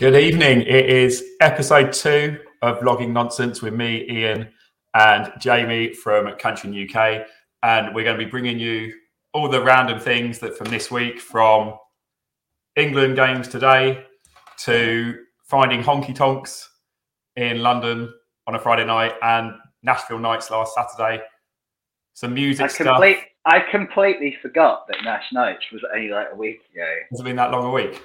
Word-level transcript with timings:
Good 0.00 0.16
evening. 0.16 0.62
It 0.62 0.88
is 0.88 1.22
episode 1.42 1.92
two 1.92 2.38
of 2.62 2.78
Vlogging 2.78 3.10
Nonsense 3.10 3.60
with 3.60 3.74
me, 3.74 4.06
Ian, 4.10 4.48
and 4.94 5.30
Jamie 5.38 5.92
from 5.92 6.34
Country 6.38 6.88
UK. 6.88 7.26
And 7.62 7.94
we're 7.94 8.04
going 8.04 8.18
to 8.18 8.24
be 8.24 8.30
bringing 8.30 8.58
you 8.58 8.94
all 9.34 9.50
the 9.50 9.62
random 9.62 10.00
things 10.00 10.38
that 10.38 10.56
from 10.56 10.70
this 10.70 10.90
week, 10.90 11.20
from 11.20 11.74
England 12.76 13.16
games 13.16 13.46
today 13.46 14.02
to 14.60 15.18
finding 15.44 15.82
honky 15.82 16.14
tonks 16.14 16.70
in 17.36 17.60
London 17.60 18.10
on 18.46 18.54
a 18.54 18.58
Friday 18.58 18.86
night 18.86 19.12
and 19.20 19.52
Nashville 19.82 20.18
nights 20.18 20.50
last 20.50 20.74
Saturday. 20.74 21.22
Some 22.14 22.32
music 22.32 22.64
I, 22.64 22.68
stuff. 22.68 23.02
I 23.44 23.60
completely 23.70 24.38
forgot 24.40 24.86
that 24.88 25.04
Nash 25.04 25.26
Nights 25.30 25.64
was 25.70 25.82
only 25.94 26.08
like 26.08 26.28
a 26.32 26.36
week 26.36 26.62
ago. 26.72 26.90
Has 27.10 27.20
it 27.20 27.24
been 27.24 27.36
that 27.36 27.50
long 27.50 27.66
a 27.66 27.70
week? 27.70 28.02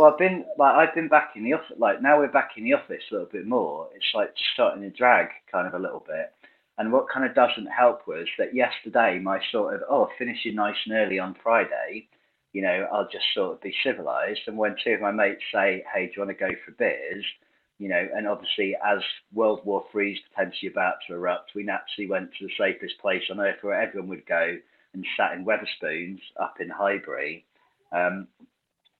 Well, 0.00 0.10
I've 0.10 0.18
been 0.18 0.46
like 0.56 0.74
I've 0.76 0.94
been 0.94 1.08
back 1.08 1.32
in 1.36 1.44
the 1.44 1.52
office. 1.52 1.76
Like 1.76 2.00
now 2.00 2.18
we're 2.18 2.32
back 2.32 2.52
in 2.56 2.64
the 2.64 2.72
office 2.72 3.02
a 3.10 3.14
little 3.14 3.28
bit 3.30 3.46
more. 3.46 3.86
It's 3.94 4.14
like 4.14 4.34
just 4.34 4.48
starting 4.54 4.80
to 4.80 4.88
drag 4.88 5.26
kind 5.52 5.66
of 5.66 5.74
a 5.74 5.78
little 5.78 6.02
bit. 6.06 6.32
And 6.78 6.90
what 6.90 7.10
kind 7.12 7.28
of 7.28 7.34
doesn't 7.34 7.66
help 7.66 8.08
was 8.08 8.26
that 8.38 8.54
yesterday 8.54 9.18
my 9.22 9.40
sort 9.52 9.74
of 9.74 9.82
oh 9.90 10.08
finishing 10.16 10.54
nice 10.54 10.76
and 10.86 10.96
early 10.96 11.18
on 11.18 11.36
Friday, 11.42 12.08
you 12.54 12.62
know 12.62 12.86
I'll 12.90 13.10
just 13.12 13.26
sort 13.34 13.52
of 13.52 13.60
be 13.60 13.74
civilized. 13.84 14.40
And 14.46 14.56
when 14.56 14.74
two 14.82 14.92
of 14.92 15.02
my 15.02 15.10
mates 15.10 15.42
say, 15.52 15.84
hey, 15.92 16.06
do 16.06 16.12
you 16.16 16.24
want 16.24 16.30
to 16.30 16.46
go 16.46 16.50
for 16.64 16.72
beers? 16.78 17.26
You 17.76 17.90
know, 17.90 18.08
and 18.16 18.26
obviously 18.26 18.74
as 18.82 19.00
World 19.34 19.60
War 19.66 19.84
Three 19.92 20.14
is 20.14 20.20
potentially 20.30 20.72
about 20.72 20.94
to 21.08 21.14
erupt, 21.14 21.50
we 21.54 21.62
naturally 21.62 22.08
went 22.08 22.30
to 22.38 22.46
the 22.46 22.52
safest 22.58 22.98
place 23.02 23.24
on 23.30 23.38
earth 23.38 23.58
where 23.60 23.78
everyone 23.78 24.08
would 24.08 24.24
go 24.24 24.56
and 24.94 25.04
sat 25.18 25.34
in 25.34 25.44
Wetherspoons 25.44 26.20
up 26.40 26.54
in 26.58 26.70
Highbury. 26.70 27.44
Um, 27.92 28.28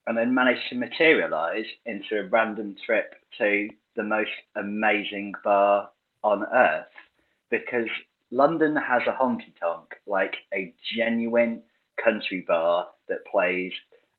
and 0.06 0.16
then 0.16 0.34
managed 0.34 0.68
to 0.70 0.76
materialize 0.76 1.66
into 1.86 2.18
a 2.18 2.28
random 2.28 2.74
trip 2.84 3.14
to 3.38 3.68
the 3.96 4.02
most 4.02 4.30
amazing 4.56 5.32
bar 5.44 5.90
on 6.22 6.44
earth 6.52 6.86
because 7.50 7.88
London 8.30 8.76
has 8.76 9.02
a 9.06 9.12
honky 9.12 9.52
tonk, 9.60 9.94
like 10.06 10.36
a 10.54 10.72
genuine 10.96 11.62
country 12.02 12.44
bar 12.46 12.88
that 13.08 13.26
plays. 13.30 13.72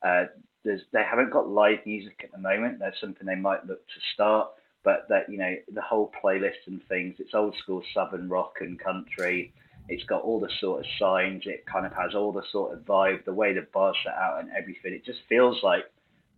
Uh, 0.04 0.26
they 0.64 1.04
haven't 1.04 1.32
got 1.32 1.50
live 1.50 1.80
music 1.86 2.20
at 2.24 2.32
the 2.32 2.38
moment. 2.38 2.78
That's 2.80 3.00
something 3.00 3.26
they 3.26 3.36
might 3.36 3.66
look 3.66 3.86
to 3.88 4.00
start, 4.14 4.50
but 4.84 5.08
that 5.10 5.30
you 5.30 5.38
know 5.38 5.56
the 5.74 5.82
whole 5.82 6.12
playlist 6.24 6.68
and 6.68 6.82
things. 6.88 7.16
It's 7.20 7.34
old 7.34 7.56
school 7.56 7.82
southern 7.94 8.30
rock 8.30 8.56
and 8.60 8.80
country. 8.80 9.54
It's 9.92 10.04
got 10.06 10.24
all 10.24 10.40
the 10.40 10.50
sort 10.60 10.80
of 10.80 10.86
signs. 11.00 11.44
It 11.46 11.66
kind 11.66 11.86
of 11.86 11.94
has 11.94 12.16
all 12.16 12.32
the 12.32 12.44
sort 12.52 12.74
of 12.74 12.86
vibe, 12.86 13.26
the 13.26 13.34
way 13.34 13.54
the 13.54 13.68
bar's 13.74 13.98
set 14.04 14.14
out 14.14 14.40
and 14.40 14.50
everything. 14.58 14.94
It 14.94 15.06
just 15.06 15.20
feels 15.30 15.62
like 15.64 15.84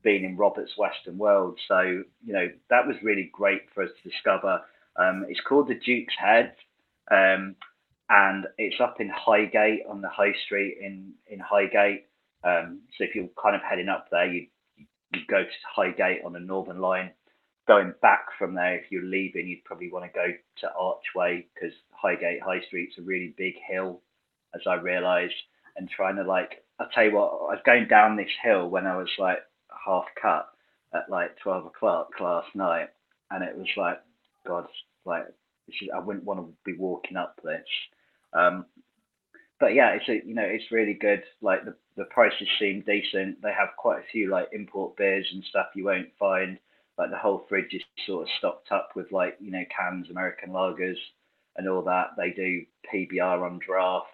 being 0.04 0.26
in 0.26 0.36
Robert's 0.36 0.78
Western 0.78 1.18
World. 1.18 1.58
So, 1.68 1.82
you 2.26 2.34
know, 2.34 2.48
that 2.70 2.86
was 2.86 2.96
really 3.02 3.30
great 3.32 3.62
for 3.74 3.84
us 3.84 3.90
to 4.02 4.10
discover. 4.10 4.62
Um, 4.98 5.26
it's 5.30 5.40
called 5.48 5.68
the 5.70 5.76
Duke's 5.76 6.14
Head. 6.20 6.56
Um, 7.10 7.56
and 8.10 8.46
it's 8.58 8.82
up 8.82 9.00
in 9.00 9.10
Highgate 9.10 9.86
on 9.90 10.02
the 10.02 10.10
High 10.10 10.34
Street 10.46 10.78
in, 10.82 11.14
in 11.28 11.40
Highgate. 11.40 12.06
Um, 12.44 12.82
so 12.98 13.06
if 13.06 13.16
you're 13.16 13.30
kind 13.42 13.56
of 13.56 13.62
heading 13.62 13.90
up 13.90 14.08
there, 14.12 14.32
you 14.32 14.48
you 15.14 15.22
go 15.30 15.44
to 15.44 15.50
Highgate 15.76 16.24
on 16.26 16.34
the 16.34 16.40
Northern 16.40 16.80
Line. 16.80 17.12
Going 17.68 17.94
back 18.02 18.26
from 18.38 18.56
there, 18.56 18.76
if 18.76 18.92
you're 18.92 19.04
leaving, 19.04 19.48
you'd 19.48 19.64
probably 19.64 19.92
want 19.92 20.06
to 20.06 20.12
go 20.12 20.28
to 20.60 20.74
Archway 20.76 21.46
because 21.54 21.74
Highgate 21.92 22.42
High 22.42 22.62
Street's 22.68 22.98
a 22.98 23.02
really 23.02 23.34
big 23.38 23.54
hill, 23.68 24.02
as 24.54 24.62
I 24.68 24.76
realised. 24.76 25.34
And 25.76 25.90
trying 25.90 26.18
to 26.18 26.24
like, 26.24 26.64
I'll 26.80 26.90
tell 26.94 27.06
you 27.06 27.16
what, 27.16 27.32
I 27.32 27.54
was 27.54 27.62
going 27.66 27.88
down 27.88 28.16
this 28.16 28.30
hill 28.44 28.70
when 28.70 28.86
I 28.86 28.98
was 28.98 29.10
like 29.18 29.40
half 29.86 30.06
cut 30.22 30.50
at 30.94 31.10
like 31.10 31.38
12 31.40 31.68
o'clock 31.68 32.10
last 32.20 32.50
night. 32.54 32.90
And 33.32 33.44
it 33.44 33.58
was 33.58 33.68
like, 33.78 34.00
God, 34.46 34.68
like, 35.06 35.26
is, 35.68 35.76
I 35.96 36.00
wouldn't 36.00 36.26
want 36.26 36.40
to 36.42 36.54
be 36.64 36.78
walking 36.78 37.18
up 37.18 37.40
this. 37.44 37.66
Um, 38.34 38.66
but 39.60 39.74
yeah, 39.76 39.92
it's 39.92 40.10
a, 40.10 40.28
you 40.28 40.36
know 40.36 40.44
it's 40.44 40.72
really 40.72 40.94
good. 40.94 41.24
Like 41.42 41.64
the 41.64 41.76
the 41.96 42.06
prices 42.06 42.48
seem 42.60 42.84
decent. 42.86 43.42
They 43.42 43.54
have 43.58 43.70
quite 43.78 44.00
a 44.00 44.12
few 44.12 44.30
like 44.30 44.50
import 44.52 44.98
beers 44.98 45.26
and 45.32 45.44
stuff 45.46 45.68
you 45.76 45.86
won't 45.86 46.10
find. 46.20 46.58
Like 46.98 47.10
the 47.10 47.18
whole 47.18 47.46
fridge 47.50 47.74
is 47.74 47.84
sort 48.06 48.24
of 48.24 48.30
stocked 48.38 48.72
up 48.72 48.90
with 48.96 49.12
like 49.12 49.38
you 49.40 49.52
know 49.52 49.64
cans, 49.76 50.10
American 50.10 50.52
lagers, 50.52 50.98
and 51.58 51.68
all 51.68 51.82
that. 51.84 52.12
They 52.18 52.32
do 52.32 52.64
PBR 52.94 53.44
on 53.44 53.60
draft. 53.66 54.08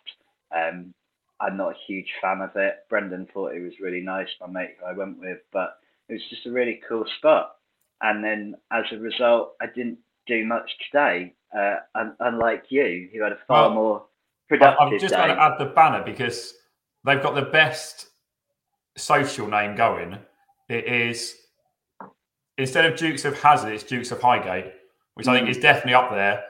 Um, 0.56 0.94
I'm 1.42 1.58
not 1.58 1.72
a 1.72 1.86
huge 1.88 2.10
fan 2.22 2.42
of 2.42 2.56
it. 2.56 2.86
Brendan 2.90 3.28
thought 3.34 3.56
it 3.56 3.62
was 3.62 3.80
really 3.82 4.02
nice. 4.02 4.28
My 4.42 4.48
mate 4.48 4.78
who 4.80 4.86
I 4.86 4.94
went 4.94 5.20
with, 5.20 5.40
but 5.54 5.78
it 6.08 6.14
was 6.14 6.22
just 6.30 6.46
a 6.46 6.52
really 6.52 6.82
cool 6.88 7.06
spot. 7.18 7.56
And 8.02 8.24
then 8.24 8.56
as 8.72 8.86
a 8.92 8.98
result, 8.98 9.54
I 9.62 9.68
didn't 9.68 10.00
do 10.28 10.46
much 10.46 10.70
today. 10.90 11.34
Uh, 11.56 11.78
unlike 12.20 12.66
you, 12.70 13.10
who 13.12 13.24
had 13.24 13.32
a 13.32 13.40
far 13.48 13.70
well, 13.70 13.74
more 13.74 14.06
productive. 14.48 14.80
I'm 14.80 15.00
just 15.00 15.14
day. 15.14 15.18
going 15.18 15.36
to 15.36 15.42
add 15.42 15.58
the 15.58 15.66
banner 15.66 16.04
because 16.04 16.54
they've 17.04 17.22
got 17.22 17.36
the 17.36 17.42
best 17.44 18.08
social 18.98 19.48
name 19.48 19.76
going. 19.76 20.18
It 20.68 20.86
is 20.86 21.36
instead 22.60 22.86
of 22.86 22.98
Dukes 22.98 23.26
of 23.26 23.40
Hazard, 23.42 23.74
it's 23.74 23.84
Dukes 23.84 24.12
of 24.12 24.22
Highgate, 24.22 24.74
which 25.16 25.26
mm. 25.26 25.32
I 25.32 25.36
think 25.36 25.48
mm. 25.48 25.52
is 25.52 25.58
definitely 25.58 25.94
up 25.94 26.12
there. 26.12 26.44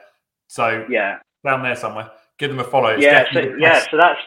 So 0.48 0.84
yeah, 0.90 1.18
down 1.44 1.62
there 1.62 1.76
somewhere. 1.76 2.10
Give 2.38 2.50
them 2.50 2.58
a 2.58 2.64
follow. 2.64 2.88
It's 2.88 3.02
yeah, 3.02 3.26
so, 3.32 3.40
yeah. 3.58 3.84
So 3.90 3.96
that's 3.96 4.20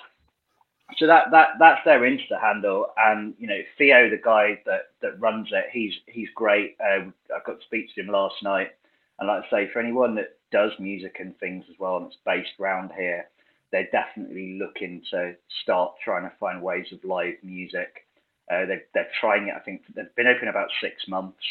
so 0.98 1.08
that 1.08 1.32
that 1.32 1.50
that's 1.60 1.82
their 1.86 2.02
Insta 2.02 2.40
handle, 2.40 2.88
and 2.98 3.34
you 3.38 3.48
know 3.48 3.60
Theo, 3.78 4.10
the 4.10 4.22
guy 4.24 4.62
that 4.66 4.92
that 5.02 5.20
runs 5.20 5.50
it, 5.52 5.66
he's 5.72 5.94
he's 6.08 6.30
great. 6.36 6.76
Uh, 6.80 7.06
I 7.34 7.40
got 7.46 7.60
to 7.60 7.66
speak 7.66 7.94
to 7.94 8.02
him 8.02 8.08
last 8.08 8.36
night, 8.44 8.72
and 9.20 9.28
like 9.28 9.44
I 9.46 9.50
say, 9.50 9.70
for 9.72 9.80
anyone 9.80 10.16
that 10.16 10.38
does 10.52 10.72
music 10.80 11.18
and 11.20 11.38
things 11.40 11.66
as 11.70 11.76
well, 11.80 11.98
and 11.98 12.08
it's 12.08 12.18
based 12.26 12.52
around 12.60 12.92
here, 12.96 13.26
they're 13.72 13.90
definitely 13.92 14.60
looking 14.60 15.02
to 15.12 15.36
start 15.64 15.94
trying 16.04 16.24
to 16.24 16.36
find 16.40 16.62
ways 16.62 16.86
of 16.92 17.04
live 17.04 17.36
music. 17.42 18.06
Uh, 18.52 18.66
they're, 18.66 18.84
they're 18.94 19.08
trying 19.20 19.48
it. 19.48 19.56
I 19.56 19.60
think 19.60 19.82
they've 19.96 20.16
been 20.16 20.28
open 20.28 20.48
about 20.48 20.70
six 20.80 21.08
months. 21.08 21.44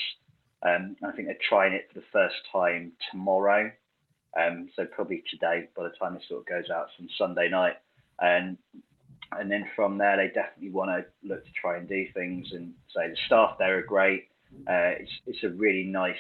Um, 0.64 0.96
I 1.02 1.12
think 1.12 1.28
they're 1.28 1.36
trying 1.48 1.72
it 1.72 1.88
for 1.92 2.00
the 2.00 2.06
first 2.12 2.36
time 2.50 2.92
tomorrow. 3.10 3.70
Um, 4.38 4.68
so 4.76 4.84
probably 4.86 5.22
today, 5.30 5.68
by 5.76 5.84
the 5.84 5.90
time 5.90 6.14
this 6.14 6.22
sort 6.28 6.40
of 6.40 6.46
goes 6.46 6.70
out, 6.70 6.86
some 6.96 7.08
Sunday 7.18 7.48
night. 7.48 7.76
And 8.20 8.56
and 9.38 9.50
then 9.50 9.68
from 9.74 9.98
there, 9.98 10.16
they 10.16 10.28
definitely 10.28 10.70
want 10.70 10.90
to 10.90 11.04
look 11.26 11.44
to 11.44 11.52
try 11.52 11.78
and 11.78 11.88
do 11.88 12.06
things. 12.14 12.52
And 12.52 12.74
say 12.94 13.08
the 13.08 13.16
staff 13.26 13.56
there 13.58 13.78
are 13.78 13.82
great. 13.82 14.28
Uh, 14.68 14.94
it's 15.00 15.12
it's 15.26 15.44
a 15.44 15.48
really 15.48 15.84
nice, 15.84 16.16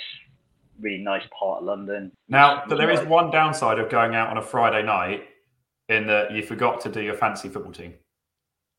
really 0.80 1.02
nice 1.02 1.24
part 1.38 1.60
of 1.60 1.64
London. 1.64 2.12
Now, 2.28 2.64
but 2.68 2.78
there 2.78 2.90
is 2.90 3.00
one 3.06 3.30
downside 3.30 3.78
of 3.78 3.90
going 3.90 4.14
out 4.14 4.28
on 4.28 4.38
a 4.38 4.42
Friday 4.42 4.84
night 4.84 5.24
in 5.88 6.06
that 6.06 6.32
you 6.32 6.42
forgot 6.42 6.80
to 6.82 6.88
do 6.88 7.00
your 7.00 7.14
fancy 7.14 7.48
football 7.48 7.72
team. 7.72 7.94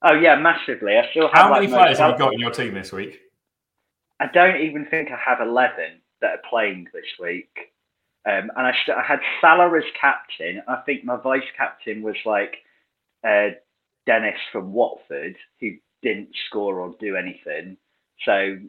Oh 0.03 0.13
yeah, 0.13 0.35
massively. 0.35 0.97
I 0.97 1.09
still 1.11 1.29
have. 1.33 1.43
How 1.45 1.53
many 1.53 1.67
players 1.67 1.99
have 1.99 2.11
you 2.11 2.17
got 2.17 2.33
in 2.33 2.39
your 2.39 2.51
team 2.51 2.73
this 2.73 2.91
week? 2.91 3.19
I 4.23 4.27
don't 4.33 4.61
even 4.61 4.85
think 4.85 5.09
I 5.11 5.17
have 5.17 5.45
eleven 5.45 5.99
that 6.21 6.31
are 6.31 6.49
playing 6.49 6.87
this 6.93 7.05
week. 7.19 7.49
Um, 8.25 8.49
and 8.55 8.67
I, 8.67 8.71
I 8.95 9.03
had 9.05 9.19
Salah 9.41 9.77
as 9.77 9.83
captain. 9.99 10.61
I 10.65 10.77
think 10.85 11.03
my 11.03 11.17
vice 11.17 11.41
captain 11.57 12.01
was 12.01 12.15
like 12.25 12.55
uh, 13.27 13.49
Dennis 14.05 14.39
from 14.53 14.71
Watford, 14.71 15.35
who 15.59 15.71
didn't 16.01 16.29
score 16.47 16.79
or 16.79 16.95
do 17.01 17.17
anything. 17.17 17.75
So, 18.25 18.59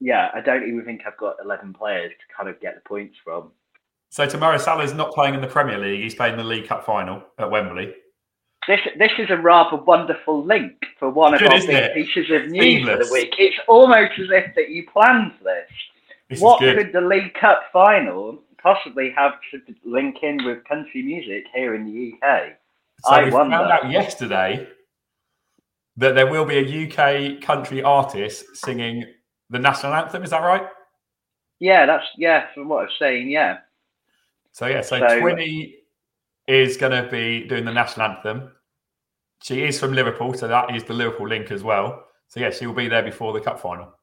yeah, 0.00 0.30
I 0.34 0.40
don't 0.40 0.66
even 0.68 0.84
think 0.84 1.02
I've 1.06 1.16
got 1.16 1.36
11 1.44 1.74
players 1.74 2.10
to 2.10 2.34
kind 2.36 2.48
of 2.48 2.60
get 2.60 2.74
the 2.74 2.88
points 2.88 3.14
from. 3.22 3.52
So, 4.10 4.26
tomorrow 4.26 4.58
Salah's 4.58 4.94
not 4.94 5.12
playing 5.12 5.34
in 5.34 5.40
the 5.40 5.46
Premier 5.46 5.78
League. 5.78 6.02
He's 6.02 6.16
playing 6.16 6.36
the 6.36 6.42
League 6.42 6.66
Cup 6.66 6.84
final 6.84 7.22
at 7.38 7.48
Wembley. 7.48 7.94
This, 8.68 8.80
this 8.98 9.12
is 9.18 9.30
a 9.30 9.36
rather 9.38 9.78
wonderful 9.78 10.44
link 10.44 10.74
for 10.98 11.08
one 11.08 11.32
of 11.32 11.40
Good, 11.40 11.50
our 11.50 11.66
big 11.66 11.94
pieces 11.94 12.30
of 12.30 12.50
news 12.50 12.62
Seamless. 12.62 12.98
for 12.98 13.04
the 13.04 13.12
week. 13.14 13.34
It's 13.38 13.56
almost 13.66 14.12
as 14.20 14.28
if 14.30 14.54
that 14.56 14.68
you 14.68 14.86
planned 14.92 15.32
this. 15.42 15.70
this 16.28 16.40
what 16.42 16.60
could 16.60 16.92
the 16.92 17.00
League 17.00 17.32
Cup 17.32 17.62
final 17.72 18.38
possibly 18.62 19.10
have 19.16 19.32
to 19.52 19.62
link 19.86 20.16
in 20.22 20.44
with 20.44 20.62
country 20.64 21.02
music 21.02 21.44
here 21.54 21.74
in 21.74 21.86
the 21.86 22.12
UK? 22.12 22.58
So 23.04 23.10
I 23.10 23.24
we 23.24 23.30
wonder. 23.30 23.56
found 23.56 23.72
out 23.72 23.90
yesterday 23.90 24.68
that 25.96 26.14
there 26.14 26.26
will 26.26 26.44
be 26.44 26.58
a 26.58 26.86
UK 26.86 27.40
country 27.40 27.82
artist 27.82 28.54
singing 28.54 29.06
the 29.48 29.58
national 29.58 29.94
anthem. 29.94 30.22
Is 30.24 30.30
that 30.30 30.42
right? 30.42 30.66
Yeah, 31.58 31.86
that's 31.86 32.04
yeah. 32.18 32.48
From 32.52 32.68
what 32.68 32.84
I've 32.84 32.90
seen, 32.98 33.30
yeah. 33.30 33.60
So 34.52 34.66
yeah, 34.66 34.82
so, 34.82 34.98
so 34.98 35.06
uh, 35.06 35.10
Twinnie 35.12 35.76
is 36.46 36.76
going 36.76 36.92
to 36.92 37.10
be 37.10 37.46
doing 37.46 37.64
the 37.64 37.72
national 37.72 38.10
anthem. 38.10 38.50
She 39.42 39.62
is 39.62 39.78
from 39.78 39.92
Liverpool, 39.92 40.34
so 40.34 40.48
that 40.48 40.74
is 40.74 40.84
the 40.84 40.94
Liverpool 40.94 41.28
link 41.28 41.50
as 41.50 41.62
well. 41.62 42.04
So 42.28 42.40
yeah, 42.40 42.50
she 42.50 42.66
will 42.66 42.74
be 42.74 42.88
there 42.88 43.02
before 43.02 43.32
the 43.32 43.40
cup 43.40 43.60
final. 43.60 43.94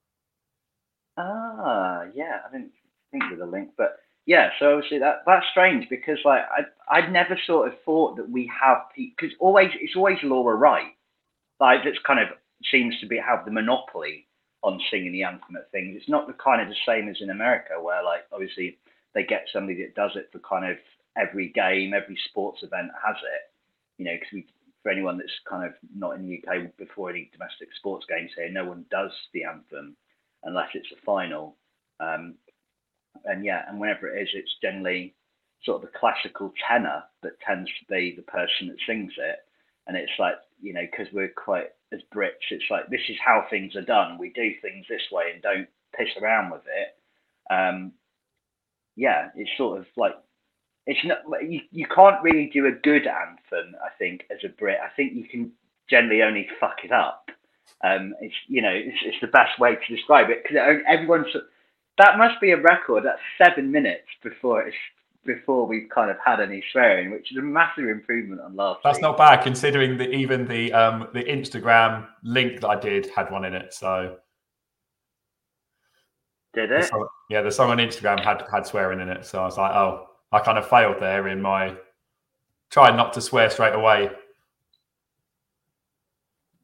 Ah, 1.18 2.06
yeah, 2.14 2.40
I 2.48 2.52
didn't 2.52 2.72
think 3.12 3.24
of 3.32 3.40
the 3.40 3.46
link, 3.46 3.72
but 3.78 4.00
yeah, 4.26 4.50
so 4.60 4.76
obviously 4.76 5.00
that 5.00 5.24
that's 5.26 5.46
strange 5.52 5.88
because 5.90 6.18
like 6.26 6.42
I 6.52 6.98
I'd 6.98 7.12
never 7.12 7.38
sort 7.46 7.68
of 7.68 7.76
thought 7.84 8.18
that 8.18 8.30
we 8.30 8.52
have 8.60 8.78
because 8.96 9.30
always 9.40 9.70
it's 9.80 9.96
always 9.96 10.18
Laura 10.24 10.56
Wright, 10.56 10.94
like 11.60 11.84
that's 11.84 12.00
kind 12.06 12.20
of 12.20 12.30
seems 12.72 13.00
to 13.00 13.08
be 13.08 13.18
have 13.18 13.46
the 13.46 13.52
monopoly 13.52 14.28
on 14.64 14.82
singing 14.90 15.12
the 15.12 15.24
anthem 15.24 15.56
at 15.56 15.72
things. 15.72 15.96
It's 15.96 16.10
not 16.10 16.26
the 16.26 16.34
kind 16.34 16.62
of 16.62 16.68
the 16.68 16.76
same 16.88 17.08
as 17.08 17.18
in 17.22 17.30
America, 17.30 17.74
where 17.80 18.04
like 18.04 18.22
obviously 18.34 18.78
they 19.14 19.24
get 19.24 19.46
somebody 19.54 19.82
that 19.84 19.96
does 19.96 20.12
it 20.16 20.30
for 20.32 20.40
kind 20.40 20.66
of 20.66 20.78
every 21.16 21.50
game, 21.50 21.94
every 21.94 22.18
sports 22.30 22.64
event 22.64 22.90
has 23.06 23.16
it. 23.18 23.52
You 23.98 24.06
know, 24.06 24.18
because 24.20 24.50
for 24.86 24.92
anyone 24.92 25.18
that's 25.18 25.34
kind 25.50 25.66
of 25.66 25.74
not 25.98 26.16
in 26.16 26.22
the 26.22 26.38
UK 26.38 26.78
before 26.78 27.10
any 27.10 27.28
domestic 27.34 27.70
sports 27.76 28.06
games 28.08 28.30
here, 28.38 28.52
no 28.52 28.66
one 28.66 28.86
does 28.92 29.10
the 29.34 29.44
anthem 29.44 29.98
unless 30.44 30.70
it's 30.76 30.92
a 30.92 31.04
final. 31.04 31.58
Um, 32.00 32.36
and 33.24 33.44
yeah, 33.44 33.64
and 33.68 33.80
whenever 33.80 34.08
it 34.08 34.22
is, 34.22 34.30
it's 34.36 34.56
generally 34.62 35.16
sort 35.64 35.84
of 35.84 35.90
the 35.90 35.98
classical 35.98 36.54
tenor 36.70 37.02
that 37.24 37.40
tends 37.42 37.68
to 37.68 37.86
be 37.92 38.14
the 38.16 38.22
person 38.22 38.68
that 38.68 38.78
sings 38.86 39.14
it. 39.18 39.40
And 39.88 39.98
it's 39.98 40.12
like, 40.20 40.36
you 40.62 40.72
know, 40.72 40.86
because 40.86 41.12
we're 41.12 41.34
quite, 41.36 41.70
as 41.92 42.02
Brits, 42.14 42.46
it's 42.52 42.70
like, 42.70 42.88
this 42.88 43.10
is 43.10 43.18
how 43.26 43.44
things 43.50 43.76
are 43.76 43.82
done. 43.82 44.20
We 44.20 44.34
do 44.36 44.52
things 44.62 44.86
this 44.88 45.10
way 45.12 45.32
and 45.34 45.42
don't 45.42 45.68
piss 45.98 46.10
around 46.22 46.52
with 46.52 46.62
it. 46.68 47.52
Um, 47.52 47.94
yeah, 48.96 49.30
it's 49.36 49.50
sort 49.58 49.80
of 49.80 49.88
like, 49.98 50.14
it's 50.88 51.04
not, 51.04 51.20
you, 51.42 51.62
you 51.72 51.88
can't 51.88 52.22
really 52.22 52.50
do 52.54 52.68
a 52.68 52.72
good 52.72 53.08
anthem, 53.08 53.76
I 53.84 53.90
think, 53.98 54.26
as 54.30 54.38
a 54.44 54.50
Brit. 54.50 54.78
I 54.84 54.90
think 54.96 55.14
you 55.14 55.26
can 55.26 55.52
generally 55.90 56.22
only 56.22 56.48
fuck 56.60 56.78
it 56.84 56.92
up. 56.92 57.32
Um, 57.84 58.14
it's, 58.22 58.36
you 58.48 58.62
know, 58.62 58.72
it's, 58.72 58.98
it's 59.04 59.22
the 59.22 59.28
best 59.28 59.60
way 59.60 59.76
to 59.76 59.96
describe 59.96 60.30
it 60.30 60.44
because 60.44 60.58
everyone's, 60.88 61.28
that 61.98 62.18
must 62.18 62.40
be 62.40 62.52
a 62.52 62.62
record. 62.62 63.04
That's 63.04 63.20
seven 63.38 63.72
minutes 63.72 64.08
before 64.24 64.62
it's 64.62 64.76
before 65.26 65.66
we've 65.66 65.90
kind 65.90 66.12
of 66.12 66.18
had 66.24 66.40
any 66.40 66.64
swearing, 66.72 67.10
which 67.12 67.32
is 67.32 67.38
a 67.38 67.42
massive 67.42 67.86
improvement 67.86 68.42
on 68.42 68.56
last. 68.56 68.82
That's 68.84 68.98
week. 68.98 69.02
not 69.02 69.18
bad 69.18 69.44
considering 69.44 69.98
that 69.98 70.12
even 70.14 70.48
the 70.48 70.72
um 70.72 71.08
the 71.14 71.24
Instagram 71.24 72.08
link 72.24 72.62
that 72.62 72.68
I 72.68 72.80
did 72.80 73.10
had 73.10 73.32
one 73.32 73.44
in 73.44 73.54
it. 73.54 73.74
So 73.74 74.18
did 76.54 76.72
it? 76.72 76.82
The 76.82 76.88
song, 76.88 77.08
yeah, 77.30 77.42
the 77.42 77.52
song 77.52 77.72
on 77.72 77.78
Instagram 77.78 78.24
had 78.24 78.44
had 78.52 78.66
swearing 78.68 79.00
in 79.00 79.10
it. 79.10 79.26
So 79.26 79.42
I 79.42 79.46
was 79.46 79.58
like, 79.58 79.74
oh, 79.74 80.10
I 80.36 80.44
kind 80.44 80.58
of 80.58 80.68
failed 80.68 80.98
there 81.00 81.30
in 81.30 81.42
my 81.42 81.74
trying 82.70 82.98
not 82.98 83.14
to 83.14 83.22
swear 83.22 83.50
straight 83.50 83.74
away. 83.74 84.10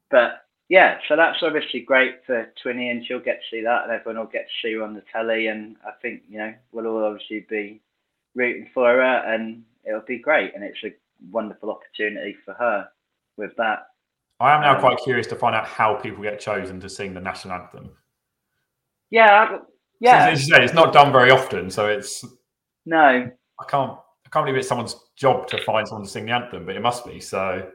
But 0.09 0.45
yeah, 0.67 0.97
so 1.07 1.15
that's 1.15 1.41
obviously 1.41 1.79
great 1.79 2.25
for 2.25 2.51
Twinnie, 2.61 2.91
and 2.91 3.05
she'll 3.05 3.21
get 3.21 3.39
to 3.39 3.47
see 3.49 3.61
that, 3.61 3.83
and 3.83 3.91
everyone 3.93 4.19
will 4.19 4.29
get 4.29 4.47
to 4.47 4.67
see 4.67 4.73
her 4.73 4.83
on 4.83 4.93
the 4.93 5.03
telly. 5.09 5.47
And 5.47 5.77
I 5.87 5.91
think 6.01 6.23
you 6.29 6.39
know 6.39 6.53
we'll 6.73 6.85
all 6.85 7.05
obviously 7.05 7.45
be 7.49 7.81
rooting 8.35 8.69
for 8.73 8.87
her, 8.87 9.33
and 9.33 9.63
it'll 9.85 10.01
be 10.01 10.19
great. 10.19 10.53
And 10.53 10.65
it's 10.65 10.83
a 10.83 10.93
wonderful 11.31 11.71
opportunity 11.71 12.35
for 12.43 12.53
her 12.55 12.89
with 13.37 13.55
that. 13.55 13.87
I 14.41 14.53
am 14.53 14.61
now 14.61 14.75
um, 14.75 14.81
quite 14.81 14.97
curious 14.97 15.27
to 15.27 15.35
find 15.37 15.55
out 15.55 15.65
how 15.65 15.93
people 15.93 16.21
get 16.21 16.41
chosen 16.41 16.81
to 16.81 16.89
sing 16.89 17.13
the 17.13 17.21
national 17.21 17.53
anthem. 17.53 17.91
Yeah, 19.11 19.59
yeah. 20.01 20.27
As 20.27 20.41
you 20.41 20.53
say, 20.55 20.61
it's 20.61 20.73
not 20.73 20.91
done 20.91 21.13
very 21.13 21.31
often, 21.31 21.69
so 21.69 21.87
it's 21.87 22.25
no. 22.85 23.31
I 23.61 23.65
can't. 23.69 23.97
I 24.25 24.29
can't 24.29 24.45
believe 24.45 24.59
it's 24.59 24.67
someone's 24.67 24.95
job 25.15 25.47
to 25.47 25.61
find 25.63 25.87
someone 25.87 26.05
to 26.05 26.11
sing 26.11 26.25
the 26.25 26.31
anthem, 26.31 26.65
but 26.65 26.75
it 26.75 26.81
must 26.81 27.05
be. 27.05 27.19
So 27.19 27.69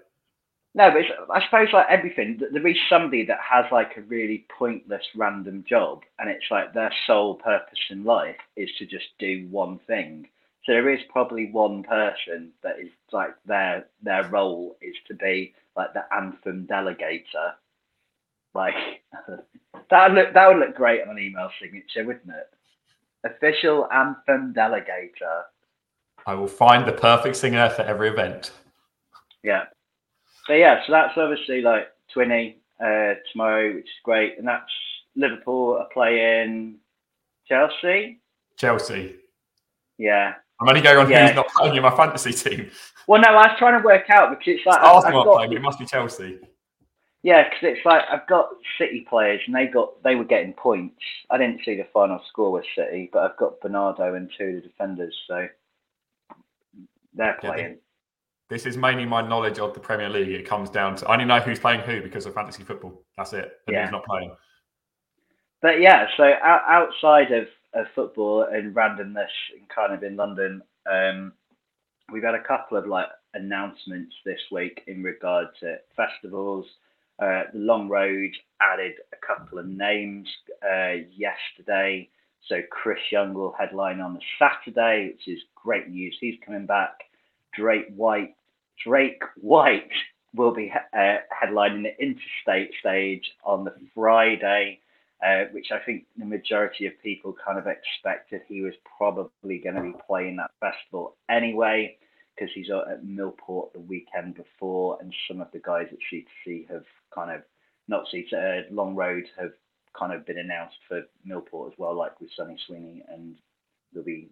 no, 0.77 0.91
but 0.91 1.35
I 1.35 1.43
suppose 1.47 1.69
like 1.73 1.87
everything, 1.88 2.38
there 2.53 2.67
is 2.67 2.77
somebody 2.91 3.25
that 3.25 3.38
has 3.41 3.65
like 3.73 3.97
a 3.97 4.03
really 4.03 4.44
pointless 4.59 5.05
random 5.17 5.65
job, 5.67 6.03
and 6.19 6.29
it's 6.29 6.50
like 6.50 6.75
their 6.75 6.93
sole 7.06 7.37
purpose 7.37 7.79
in 7.88 8.05
life 8.05 8.37
is 8.56 8.69
to 8.79 8.85
just 8.85 9.06
do 9.19 9.49
one 9.50 9.81
thing. 9.87 10.29
So 10.67 10.73
there 10.73 10.93
is 10.93 11.00
probably 11.09 11.50
one 11.50 11.83
person 11.83 12.50
that 12.62 12.79
is 12.79 12.91
like 13.11 13.31
their 13.47 13.87
their 14.03 14.29
role 14.29 14.77
is 14.83 14.94
to 15.09 15.15
be 15.15 15.55
like 15.79 15.94
the 15.94 16.05
anthem 16.15 16.67
delegator. 16.71 17.55
Like 18.55 18.75
that 19.91 20.09
would 20.09 20.15
look 20.15 20.35
that 20.35 20.49
would 20.49 20.59
look 20.59 20.77
great 20.77 21.00
on 21.00 21.09
an 21.09 21.19
email 21.19 21.49
signature, 21.59 22.05
wouldn't 22.05 22.29
it? 22.29 22.53
Official 23.25 23.88
anthem 23.91 24.53
delegator. 24.53 25.44
I 26.26 26.34
will 26.34 26.49
find 26.49 26.87
the 26.87 26.93
perfect 26.93 27.37
singer 27.37 27.70
for 27.70 27.82
every 27.82 28.08
event. 28.08 28.50
Yeah. 29.43 29.64
So 30.46 30.55
yeah, 30.55 30.84
so 30.84 30.93
that's 30.93 31.17
obviously 31.17 31.62
like 31.62 31.88
Twinnie 32.14 32.56
uh, 32.81 33.14
tomorrow, 33.32 33.75
which 33.75 33.84
is 33.84 33.90
great, 34.05 34.38
and 34.38 34.46
that's 34.46 34.70
Liverpool 35.14 35.78
are 35.78 35.88
playing 35.93 36.76
Chelsea. 37.49 38.20
Chelsea. 38.56 39.17
Yeah. 39.99 40.34
I'm 40.61 40.69
only 40.69 40.81
going 40.81 40.99
on 40.99 41.11
yeah. 41.11 41.26
who's 41.26 41.37
not 41.37 41.49
playing 41.49 41.76
in 41.76 41.82
my 41.82 41.94
fantasy 41.94 42.32
team. 42.32 42.70
Well, 43.06 43.20
no, 43.20 43.28
I 43.28 43.49
was 43.49 43.56
trying 43.58 43.81
to 43.81 43.84
work 43.84 44.08
out 44.11 44.31
because 44.31 44.46
it's 44.46 44.67
like 44.67 44.81
Arsenal 44.81 45.25
got, 45.25 45.37
playing, 45.37 45.52
it 45.52 45.62
must 45.62 45.78
be 45.78 45.84
Chelsea. 45.84 46.38
Yeah, 47.23 47.44
because 47.44 47.58
it's 47.62 47.84
like 47.84 48.02
I've 48.11 48.26
got 48.26 48.50
City 48.78 49.06
players 49.08 49.40
and 49.46 49.55
they 49.55 49.67
got 49.67 50.02
they 50.02 50.14
were 50.14 50.25
getting 50.25 50.55
points. 50.55 51.00
I 51.31 51.38
didn't 51.38 51.61
see 51.64 51.76
the 51.76 51.87
final 51.93 52.20
score 52.28 52.52
with 52.52 52.64
City, 52.76 53.11
but 53.12 53.23
I've 53.23 53.37
got 53.37 53.61
Bernardo 53.61 54.14
and 54.14 54.31
two 54.37 54.44
of 54.44 54.55
the 54.55 54.61
defenders, 54.62 55.14
so 55.28 55.46
they're 57.16 57.36
playing. 57.40 57.70
Yeah, 57.70 57.74
this 58.48 58.66
is 58.66 58.76
mainly 58.76 59.04
my 59.04 59.26
knowledge 59.26 59.58
of 59.58 59.74
the 59.74 59.80
Premier 59.80 60.08
League. 60.08 60.28
It 60.28 60.48
comes 60.48 60.70
down 60.70 60.96
to 60.96 61.08
I 61.08 61.14
only 61.14 61.24
know 61.24 61.40
who's 61.40 61.58
playing 61.58 61.80
who 61.80 62.00
because 62.02 62.26
of 62.26 62.34
fantasy 62.34 62.62
football. 62.62 63.02
That's 63.16 63.32
it. 63.32 63.60
And 63.66 63.74
yeah. 63.74 63.84
who's 63.84 63.92
not 63.92 64.04
playing. 64.04 64.32
But 65.62 65.80
yeah, 65.80 66.06
so 66.16 66.32
outside 66.44 67.32
of, 67.32 67.48
of 67.74 67.86
football 67.94 68.42
and 68.44 68.74
randomness, 68.74 69.26
and 69.58 69.68
kind 69.74 69.92
of 69.92 70.02
in 70.04 70.14
London, 70.14 70.62
um, 70.88 71.32
we've 72.12 72.22
had 72.22 72.34
a 72.34 72.42
couple 72.42 72.76
of 72.76 72.86
like 72.86 73.08
announcements 73.34 74.14
this 74.24 74.40
week 74.52 74.82
in 74.86 75.02
regard 75.02 75.48
to 75.60 75.78
festivals. 75.96 76.66
Uh, 77.18 77.44
the 77.52 77.58
Long 77.58 77.88
Road 77.88 78.30
added 78.60 78.92
a 79.12 79.26
couple 79.26 79.58
of 79.58 79.66
names 79.66 80.28
uh, 80.62 80.92
yesterday. 81.16 82.08
So 82.48 82.60
Chris 82.70 83.00
Young 83.10 83.34
will 83.34 83.54
headline 83.58 84.00
on 84.00 84.14
the 84.14 84.20
Saturday, 84.38 85.08
which 85.12 85.26
is 85.26 85.42
great 85.54 85.88
news. 85.88 86.16
He's 86.20 86.36
coming 86.44 86.66
back. 86.66 86.92
Drake 87.56 87.87
White, 87.94 88.35
Drake 88.85 89.23
White 89.37 89.91
will 90.35 90.53
be 90.55 90.73
uh, 90.93 91.17
headlining 91.32 91.85
the 91.85 91.97
interstate 92.00 92.73
stage 92.81 93.32
on 93.44 93.64
the 93.64 93.75
Friday, 93.94 94.81
uh, 95.25 95.44
which 95.53 95.69
I 95.73 95.79
think 95.85 96.05
the 96.17 96.26
majority 96.26 96.87
of 96.87 96.93
people 97.03 97.35
kind 97.44 97.58
of 97.58 97.67
expected 97.67 98.43
he 98.47 98.61
was 98.61 98.75
probably 98.99 99.58
going 99.58 99.76
to 99.76 99.82
be 99.82 99.94
playing 100.06 100.37
that 100.37 100.50
festival 100.61 101.17
anyway, 101.31 101.97
because 102.35 102.53
he's 102.55 102.70
at 102.70 103.05
Millport 103.05 103.73
the 103.73 103.81
weekend 103.81 104.35
before, 104.35 104.99
and 105.00 105.12
some 105.26 105.41
of 105.41 105.50
the 105.52 105.61
guys 105.61 105.87
at 105.91 105.99
C2C 106.12 106.70
have 106.70 106.85
kind 107.14 107.31
of 107.31 107.43
not 107.88 108.06
C 108.11 108.26
uh, 108.37 108.62
Long 108.70 108.95
Road 108.95 109.25
have 109.38 109.52
kind 109.99 110.12
of 110.12 110.26
been 110.26 110.38
announced 110.38 110.76
for 110.87 111.02
Millport 111.26 111.73
as 111.73 111.78
well, 111.78 111.97
like 111.97 112.21
with 112.21 112.30
Sunny 112.37 112.59
Sweeney, 112.66 113.02
and 113.09 113.37
there'll 113.92 114.04
be 114.04 114.28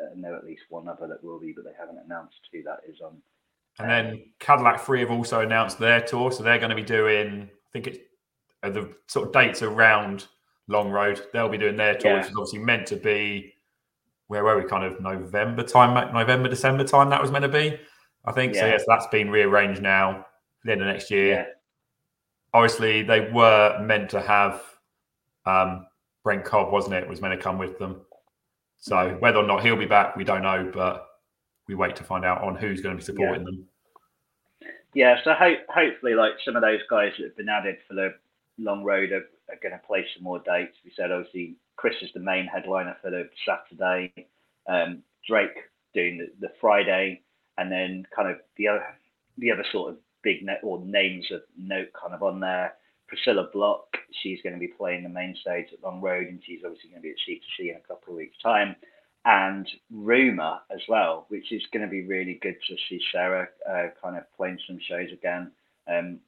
uh, 0.00 0.14
know 0.16 0.34
at 0.34 0.44
least 0.44 0.62
one 0.68 0.88
other 0.88 1.06
that 1.06 1.22
will 1.22 1.40
be, 1.40 1.52
but 1.52 1.64
they 1.64 1.72
haven't 1.78 1.98
announced 2.04 2.40
who 2.52 2.62
that 2.62 2.80
is 2.88 3.00
on. 3.00 3.16
And 3.78 3.90
then 3.90 4.24
Cadillac 4.38 4.80
Three 4.80 5.00
have 5.00 5.10
also 5.10 5.40
announced 5.40 5.78
their 5.78 6.00
tour, 6.00 6.30
so 6.32 6.42
they're 6.42 6.58
going 6.58 6.70
to 6.70 6.76
be 6.76 6.82
doing. 6.82 7.48
I 7.50 7.68
think 7.72 7.86
it's 7.86 7.98
uh, 8.62 8.70
the 8.70 8.94
sort 9.06 9.26
of 9.26 9.32
dates 9.32 9.62
around 9.62 10.26
Long 10.68 10.90
Road. 10.90 11.20
They'll 11.32 11.48
be 11.48 11.58
doing 11.58 11.76
their 11.76 11.94
tour, 11.94 12.12
yeah. 12.12 12.18
which 12.18 12.26
is 12.26 12.36
obviously 12.36 12.60
meant 12.60 12.86
to 12.88 12.96
be. 12.96 13.54
Where 14.26 14.44
were 14.44 14.60
we? 14.62 14.68
Kind 14.68 14.84
of 14.84 15.00
November 15.00 15.62
time, 15.62 16.12
November 16.12 16.48
December 16.48 16.84
time. 16.84 17.10
That 17.10 17.22
was 17.22 17.30
meant 17.30 17.44
to 17.44 17.48
be. 17.48 17.78
I 18.24 18.32
think 18.32 18.54
yeah. 18.54 18.60
so. 18.60 18.66
Yes, 18.66 18.84
that's 18.86 19.06
been 19.08 19.30
rearranged 19.30 19.82
now. 19.82 20.26
The 20.64 20.72
end 20.72 20.82
of 20.82 20.88
next 20.88 21.10
year. 21.10 21.28
Yeah. 21.28 21.44
Obviously, 22.52 23.02
they 23.02 23.30
were 23.30 23.80
meant 23.80 24.10
to 24.10 24.20
have 24.20 24.62
um, 25.46 25.86
Brent 26.22 26.44
Cobb, 26.44 26.72
wasn't 26.72 26.94
it? 26.94 27.08
Was 27.08 27.20
meant 27.20 27.38
to 27.38 27.42
come 27.42 27.58
with 27.58 27.78
them. 27.78 28.02
So 28.80 29.16
whether 29.20 29.38
or 29.38 29.46
not 29.46 29.62
he'll 29.62 29.76
be 29.76 29.86
back, 29.86 30.16
we 30.16 30.24
don't 30.24 30.42
know, 30.42 30.70
but 30.72 31.06
we 31.68 31.74
wait 31.74 31.96
to 31.96 32.04
find 32.04 32.24
out 32.24 32.42
on 32.42 32.56
who's 32.56 32.80
going 32.80 32.96
to 32.96 32.98
be 32.98 33.04
supporting 33.04 33.42
yeah. 33.42 33.44
them. 33.44 33.66
Yeah, 34.94 35.16
so 35.22 35.34
ho- 35.34 35.62
hopefully, 35.68 36.14
like 36.14 36.32
some 36.44 36.56
of 36.56 36.62
those 36.62 36.80
guys 36.90 37.12
that 37.18 37.24
have 37.24 37.36
been 37.36 37.48
added 37.48 37.76
for 37.86 37.94
the 37.94 38.14
long 38.58 38.82
road 38.82 39.12
are, 39.12 39.28
are 39.48 39.60
going 39.62 39.72
to 39.72 39.86
play 39.86 40.04
some 40.14 40.24
more 40.24 40.40
dates. 40.40 40.76
We 40.84 40.92
said 40.96 41.12
obviously 41.12 41.56
Chris 41.76 41.94
is 42.02 42.10
the 42.12 42.20
main 42.20 42.46
headliner 42.46 42.96
for 43.00 43.10
the 43.10 43.28
Saturday, 43.46 44.26
um, 44.68 45.02
Drake 45.28 45.56
doing 45.94 46.18
the, 46.18 46.48
the 46.48 46.52
Friday, 46.60 47.22
and 47.58 47.70
then 47.70 48.04
kind 48.14 48.28
of 48.28 48.38
the 48.56 48.68
other 48.68 48.84
the 49.38 49.52
other 49.52 49.64
sort 49.70 49.92
of 49.92 49.98
big 50.22 50.42
net 50.42 50.60
or 50.62 50.80
names 50.84 51.26
of 51.30 51.42
note 51.56 51.88
kind 51.92 52.14
of 52.14 52.22
on 52.22 52.40
there. 52.40 52.74
Priscilla 53.10 53.48
Block, 53.52 53.96
she's 54.22 54.40
going 54.42 54.54
to 54.54 54.60
be 54.60 54.68
playing 54.68 55.02
the 55.02 55.08
main 55.08 55.34
stage 55.40 55.66
at 55.72 55.82
Long 55.82 56.00
Road, 56.00 56.28
and 56.28 56.40
she's 56.46 56.60
obviously 56.64 56.90
going 56.90 57.02
to 57.02 57.08
be 57.08 57.10
at 57.10 57.16
C2C 57.28 57.70
in 57.70 57.76
a 57.76 57.88
couple 57.88 58.12
of 58.12 58.18
weeks' 58.18 58.38
time. 58.40 58.76
And 59.24 59.68
Rumour 59.92 60.60
as 60.70 60.80
well, 60.88 61.26
which 61.28 61.52
is 61.52 61.62
going 61.72 61.84
to 61.84 61.90
be 61.90 62.06
really 62.06 62.38
good 62.40 62.56
to 62.68 62.76
see 62.88 63.00
Sarah 63.12 63.48
uh, 63.68 63.88
kind 64.00 64.16
of 64.16 64.24
playing 64.36 64.60
some 64.66 64.78
shows 64.88 65.08
again. 65.12 65.50
Um, 65.88 66.20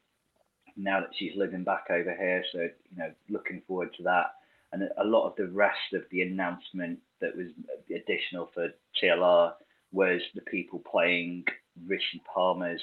now 0.75 0.99
that 0.99 1.11
she's 1.17 1.35
living 1.37 1.63
back 1.63 1.85
over 1.89 2.13
here, 2.13 2.43
so 2.51 2.59
you 2.59 2.97
know, 2.97 3.11
looking 3.29 3.61
forward 3.65 3.93
to 3.97 4.03
that. 4.03 4.33
And 4.73 4.89
a 4.97 5.05
lot 5.05 5.27
of 5.27 5.35
the 5.37 5.47
rest 5.47 5.93
of 5.93 6.01
the 6.11 6.21
announcement 6.21 6.99
that 7.21 7.35
was 7.35 7.47
additional 7.89 8.51
for 8.53 8.69
TLR 9.01 9.53
was 9.91 10.21
the 10.35 10.41
people 10.41 10.79
playing 10.79 11.45
Rissi 11.87 12.21
Palmer's 12.33 12.81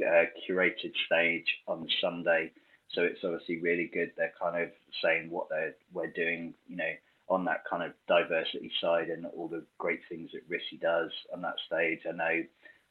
uh, 0.00 0.24
curated 0.48 0.92
stage 1.06 1.46
on 1.66 1.88
Sunday 2.00 2.52
So 2.92 3.02
it's 3.02 3.24
obviously 3.24 3.60
really 3.60 3.90
good. 3.92 4.12
They're 4.16 4.32
kind 4.40 4.62
of 4.62 4.70
saying 5.02 5.30
what 5.30 5.48
they're 5.48 5.74
we're 5.92 6.12
doing, 6.12 6.54
you 6.68 6.76
know, 6.76 6.92
on 7.28 7.44
that 7.46 7.64
kind 7.68 7.82
of 7.82 7.92
diversity 8.06 8.70
side 8.80 9.08
and 9.08 9.26
all 9.26 9.48
the 9.48 9.64
great 9.78 10.00
things 10.08 10.30
that 10.32 10.48
Rissi 10.48 10.80
does 10.80 11.10
on 11.32 11.42
that 11.42 11.56
stage. 11.66 12.00
I 12.08 12.12
know 12.12 12.42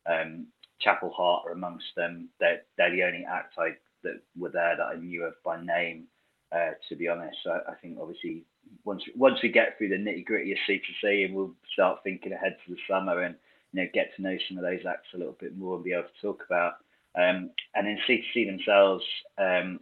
um, 0.06 0.48
Chapel 0.82 1.12
Hart 1.16 1.44
are 1.46 1.52
amongst 1.52 1.96
them. 1.96 2.30
They're, 2.40 2.62
they're 2.78 2.92
the 2.92 3.04
only 3.04 3.26
act 3.26 3.54
I, 3.58 3.70
that 4.04 4.22
were 4.38 4.50
there 4.50 4.76
that 4.78 4.84
I 4.84 4.96
knew 4.96 5.24
of 5.24 5.34
by 5.44 5.64
name. 5.64 6.06
Uh, 6.52 6.72
to 6.90 6.96
be 6.96 7.08
honest, 7.08 7.38
I, 7.48 7.72
I, 7.72 7.76
think 7.82 7.98
obviously 8.00 8.44
once 8.86 9.02
once 9.16 9.40
we 9.42 9.50
get 9.50 9.76
through 9.76 9.90
the 9.90 9.96
nitty 9.96 10.24
gritty 10.24 10.52
of 10.52 10.60
C2C 10.70 11.26
and 11.26 11.34
we'll 11.34 11.56
start 11.74 12.04
thinking 12.04 12.32
ahead 12.32 12.58
to 12.64 12.72
the 12.72 12.78
summer 12.88 13.22
and 13.22 13.34
you 13.72 13.82
know 13.82 13.88
get 13.92 14.16
to 14.16 14.22
know 14.22 14.38
some 14.48 14.58
of 14.58 14.64
those 14.64 14.86
acts 14.88 15.08
a 15.16 15.18
little 15.18 15.36
bit 15.40 15.58
more 15.58 15.76
and 15.76 15.84
be 15.84 15.94
able 15.94 16.04
to 16.04 16.22
talk 16.22 16.44
about. 16.46 16.74
Um, 17.16 17.52
and 17.76 17.88
then 17.88 18.00
C2C 18.08 18.48
themselves 18.48 19.04
um, 19.38 19.80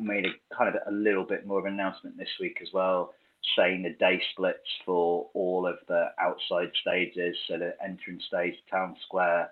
made 0.00 0.26
a 0.26 0.54
kind 0.56 0.74
of 0.74 0.80
a 0.86 0.92
little 0.92 1.24
bit 1.24 1.46
more 1.46 1.58
of 1.58 1.66
an 1.66 1.74
announcement 1.74 2.16
this 2.16 2.28
week 2.40 2.58
as 2.62 2.68
well, 2.72 3.12
saying 3.56 3.82
the 3.82 3.90
day 3.90 4.20
splits 4.32 4.68
for 4.84 5.28
all 5.34 5.66
of 5.66 5.76
the 5.88 6.06
outside 6.18 6.70
stages, 6.80 7.36
so 7.46 7.58
the 7.58 7.74
entrance 7.84 8.24
stage, 8.26 8.54
Town 8.70 8.96
Square, 9.04 9.50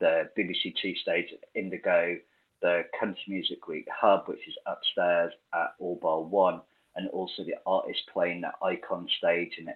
the 0.00 0.30
BBC 0.38 0.74
Two 0.80 0.94
stage 0.96 1.26
Indigo, 1.54 2.16
the 2.60 2.82
Country 2.98 3.22
Music 3.28 3.66
Week 3.66 3.86
Hub, 3.92 4.28
which 4.28 4.46
is 4.46 4.54
upstairs 4.66 5.32
at 5.52 5.74
All 5.80 5.98
Bar 6.00 6.22
One, 6.22 6.60
and 6.96 7.08
also 7.10 7.44
the 7.44 7.56
artist 7.66 8.02
playing 8.12 8.42
the 8.42 8.52
Icon 8.64 9.08
stage 9.18 9.58
and 9.58 9.68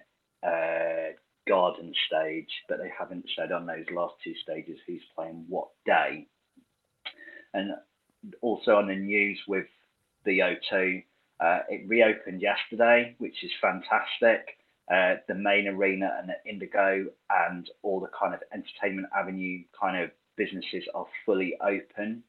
uh, 0.43 1.13
Garden 1.47 1.93
stage, 2.07 2.49
but 2.67 2.77
they 2.77 2.91
haven't 2.97 3.25
said 3.35 3.51
on 3.51 3.65
those 3.65 3.85
last 3.91 4.15
two 4.23 4.33
stages 4.43 4.77
who's 4.85 5.01
playing 5.15 5.45
what 5.47 5.69
day. 5.85 6.27
And 7.57 7.71
also 8.41 8.75
on 8.75 8.87
the 8.87 8.95
news 8.95 9.39
with 9.47 9.65
the 10.25 10.39
O2, 10.39 11.03
uh, 11.39 11.59
it 11.69 11.87
reopened 11.87 12.41
yesterday, 12.41 13.15
which 13.17 13.43
is 13.43 13.51
fantastic. 13.61 14.57
Uh, 14.91 15.15
the 15.27 15.35
main 15.35 15.67
arena 15.67 16.15
and 16.19 16.29
the 16.29 16.49
Indigo 16.49 17.05
and 17.29 17.69
all 17.83 17.99
the 17.99 18.09
kind 18.17 18.33
of 18.33 18.41
entertainment 18.53 19.07
avenue 19.15 19.63
kind 19.79 20.01
of 20.01 20.11
businesses 20.35 20.83
are 20.93 21.05
fully 21.25 21.55
open. 21.61 22.23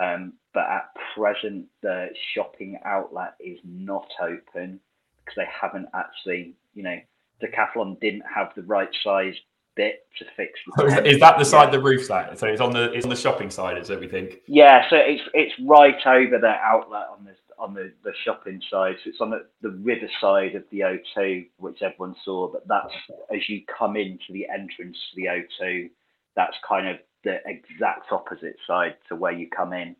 Um, 0.00 0.32
but 0.54 0.64
at 0.64 0.90
present, 1.14 1.66
the 1.82 2.08
shopping 2.34 2.80
outlet 2.84 3.34
is 3.38 3.58
not 3.64 4.08
open 4.20 4.80
because 5.18 5.36
they 5.36 5.48
haven't 5.60 5.88
actually, 5.94 6.54
you 6.74 6.82
know, 6.82 6.98
Decathlon 7.42 8.00
didn't 8.00 8.24
have 8.34 8.52
the 8.56 8.62
right 8.62 8.88
size 9.04 9.34
bit 9.80 10.06
to 10.18 10.24
fix. 10.36 10.60
The 10.76 10.84
is, 10.86 11.14
is, 11.14 11.20
that 11.20 11.38
the 11.38 11.44
side 11.44 11.66
yeah. 11.66 11.70
the 11.70 11.80
roof's 11.80 12.10
at? 12.10 12.38
So 12.38 12.46
it's 12.46 12.60
on 12.60 12.72
the 12.72 12.92
it's 12.92 13.06
on 13.06 13.10
the 13.10 13.16
shopping 13.16 13.50
side, 13.50 13.78
is 13.78 13.90
everything? 13.90 14.28
Yeah, 14.46 14.88
so 14.90 14.96
it's 14.96 15.22
it's 15.32 15.54
right 15.66 15.96
over 16.06 16.38
the 16.38 16.54
outlet 16.72 17.06
on 17.16 17.24
the 17.24 17.32
on 17.58 17.74
the, 17.74 17.92
the 18.04 18.12
shopping 18.24 18.60
side. 18.70 18.96
So 19.02 19.10
it's 19.10 19.20
on 19.20 19.30
the, 19.30 19.46
the 19.62 19.70
river 19.70 20.08
side 20.20 20.54
of 20.54 20.64
the 20.70 20.80
O2, 20.80 21.48
which 21.58 21.82
everyone 21.82 22.16
saw. 22.24 22.50
But 22.50 22.66
that's 22.68 22.94
as 23.34 23.48
you 23.48 23.62
come 23.78 23.96
into 23.96 24.32
the 24.32 24.46
entrance 24.48 24.96
to 25.10 25.16
the 25.16 25.26
O2, 25.62 25.90
that's 26.36 26.56
kind 26.66 26.88
of 26.88 26.96
the 27.24 27.38
exact 27.46 28.12
opposite 28.12 28.56
side 28.66 28.96
to 29.08 29.16
where 29.16 29.32
you 29.32 29.48
come 29.48 29.72
in. 29.72 29.96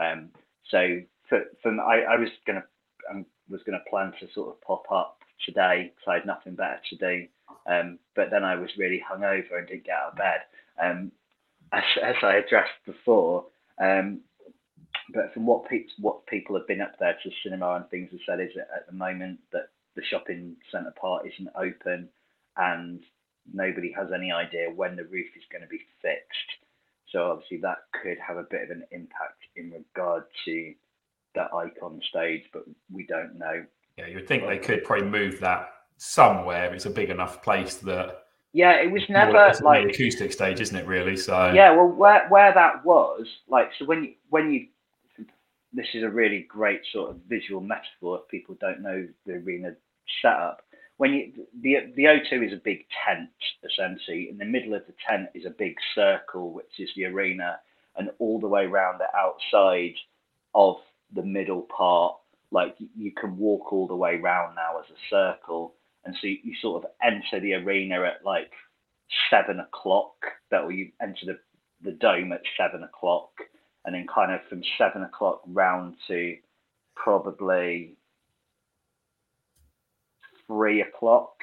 Um, 0.00 0.30
so 0.70 1.00
for, 1.28 1.42
for 1.62 1.72
I, 1.80 2.02
I 2.02 2.16
was 2.16 2.30
gonna 2.46 2.64
I 3.10 3.16
um, 3.16 3.26
was 3.48 3.62
gonna 3.64 3.82
plan 3.90 4.12
to 4.20 4.32
sort 4.32 4.50
of 4.50 4.60
pop 4.62 4.84
up 4.90 5.18
today 5.44 5.92
because 5.94 6.08
I 6.08 6.14
had 6.14 6.26
nothing 6.26 6.54
better 6.54 6.80
to 6.90 6.96
do. 6.96 7.26
Um, 7.66 7.98
but 8.14 8.30
then 8.30 8.44
I 8.44 8.56
was 8.56 8.70
really 8.76 9.02
hungover 9.02 9.58
and 9.58 9.66
didn't 9.66 9.84
get 9.84 9.94
out 9.94 10.12
of 10.12 10.18
bed. 10.18 10.40
Um, 10.80 11.12
as, 11.72 11.84
as 12.02 12.16
I 12.22 12.36
addressed 12.36 12.84
before, 12.86 13.46
um, 13.80 14.20
but 15.12 15.32
from 15.34 15.46
what 15.46 15.68
pe- 15.68 15.86
what 15.98 16.26
people 16.26 16.56
have 16.56 16.66
been 16.66 16.80
up 16.80 16.98
there 16.98 17.16
to 17.22 17.30
cinema 17.42 17.74
and 17.74 17.88
things 17.88 18.10
have 18.10 18.20
said 18.26 18.40
is 18.40 18.52
that 18.56 18.68
at 18.74 18.86
the 18.86 18.92
moment 18.92 19.40
that 19.52 19.68
the 19.96 20.02
shopping 20.04 20.56
centre 20.70 20.94
part 21.00 21.26
isn't 21.26 21.48
open 21.56 22.08
and 22.56 23.00
nobody 23.52 23.92
has 23.92 24.08
any 24.14 24.32
idea 24.32 24.70
when 24.74 24.96
the 24.96 25.04
roof 25.04 25.26
is 25.36 25.42
going 25.50 25.62
to 25.62 25.68
be 25.68 25.80
fixed. 26.00 26.64
So 27.10 27.30
obviously 27.30 27.58
that 27.58 27.78
could 28.02 28.18
have 28.26 28.36
a 28.36 28.44
bit 28.44 28.62
of 28.62 28.70
an 28.70 28.84
impact 28.90 29.42
in 29.56 29.70
regard 29.70 30.24
to 30.46 30.74
that 31.34 31.52
icon 31.52 32.00
stage, 32.08 32.42
but 32.52 32.64
we 32.92 33.06
don't 33.06 33.38
know. 33.38 33.64
Yeah, 33.98 34.06
you 34.06 34.16
would 34.16 34.28
think 34.28 34.46
they 34.46 34.58
could 34.58 34.84
probably 34.84 35.08
move 35.08 35.40
that 35.40 35.70
somewhere. 35.96 36.74
It's 36.74 36.86
a 36.86 36.90
big 36.90 37.10
enough 37.10 37.42
place 37.42 37.76
that. 37.76 38.20
Yeah, 38.52 38.80
it 38.80 38.90
was 38.90 39.02
never 39.08 39.46
it's 39.46 39.60
like 39.60 39.84
acoustic 39.88 40.32
stage, 40.32 40.60
isn't 40.60 40.76
it? 40.76 40.86
Really. 40.86 41.16
So. 41.16 41.52
Yeah, 41.52 41.74
well, 41.74 41.88
where 41.88 42.28
where 42.28 42.54
that 42.54 42.84
was 42.84 43.26
like, 43.48 43.70
so 43.78 43.84
when 43.84 44.04
you 44.04 44.14
when 44.30 44.52
you 44.52 44.68
this 45.72 45.88
is 45.92 46.04
a 46.04 46.08
really 46.08 46.46
great 46.48 46.80
sort 46.92 47.10
of 47.10 47.16
visual 47.28 47.60
metaphor 47.60 48.20
if 48.22 48.28
people 48.28 48.56
don't 48.60 48.80
know 48.80 49.06
the 49.26 49.32
arena 49.34 49.74
setup. 50.22 50.62
When 50.98 51.12
you 51.12 51.32
the 51.60 51.92
the 51.96 52.04
O2 52.04 52.46
is 52.46 52.52
a 52.52 52.62
big 52.62 52.86
tent 53.04 53.30
essentially. 53.64 54.28
In 54.30 54.38
the 54.38 54.44
middle 54.44 54.74
of 54.74 54.86
the 54.86 54.94
tent 55.06 55.30
is 55.34 55.44
a 55.44 55.50
big 55.50 55.74
circle, 55.94 56.52
which 56.52 56.78
is 56.78 56.90
the 56.94 57.06
arena, 57.06 57.58
and 57.96 58.10
all 58.20 58.38
the 58.38 58.46
way 58.46 58.64
around 58.64 59.00
the 59.00 59.08
outside 59.16 59.94
of 60.54 60.76
the 61.12 61.22
middle 61.22 61.62
part, 61.62 62.16
like 62.52 62.76
you 62.96 63.10
can 63.10 63.36
walk 63.36 63.72
all 63.72 63.88
the 63.88 63.96
way 63.96 64.20
around 64.20 64.54
now 64.54 64.78
as 64.78 64.86
a 64.90 64.98
circle, 65.10 65.74
and 66.04 66.14
so 66.20 66.26
you, 66.26 66.38
you 66.42 66.54
sort 66.60 66.84
of 66.84 66.90
enter 67.02 67.40
the 67.40 67.54
arena 67.54 68.02
at 68.02 68.24
like 68.24 68.50
seven 69.30 69.60
o'clock. 69.60 70.14
That 70.50 70.68
you 70.72 70.90
enter 71.00 71.26
the 71.26 71.38
the 71.82 71.92
dome 71.92 72.32
at 72.32 72.42
seven 72.56 72.82
o'clock. 72.82 73.30
And 73.84 73.94
then 73.94 74.06
kind 74.12 74.32
of 74.32 74.40
from 74.48 74.62
seven 74.78 75.02
o'clock 75.02 75.42
round 75.46 75.96
to 76.08 76.36
probably 76.96 77.96
three 80.46 80.80
o'clock 80.80 81.34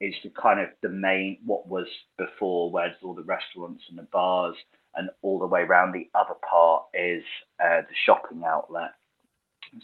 is 0.00 0.14
the 0.22 0.30
kind 0.30 0.60
of 0.60 0.68
the 0.82 0.88
main 0.88 1.38
what 1.44 1.66
was 1.68 1.86
before 2.18 2.70
where's 2.70 2.94
all 3.02 3.14
the 3.14 3.22
restaurants 3.22 3.82
and 3.88 3.98
the 3.98 4.08
bars. 4.12 4.56
And 4.94 5.08
all 5.22 5.38
the 5.38 5.46
way 5.46 5.62
around 5.62 5.92
the 5.92 6.10
other 6.14 6.34
part 6.48 6.84
is 6.92 7.22
uh, 7.64 7.80
the 7.80 7.94
shopping 8.04 8.42
outlet. 8.46 8.92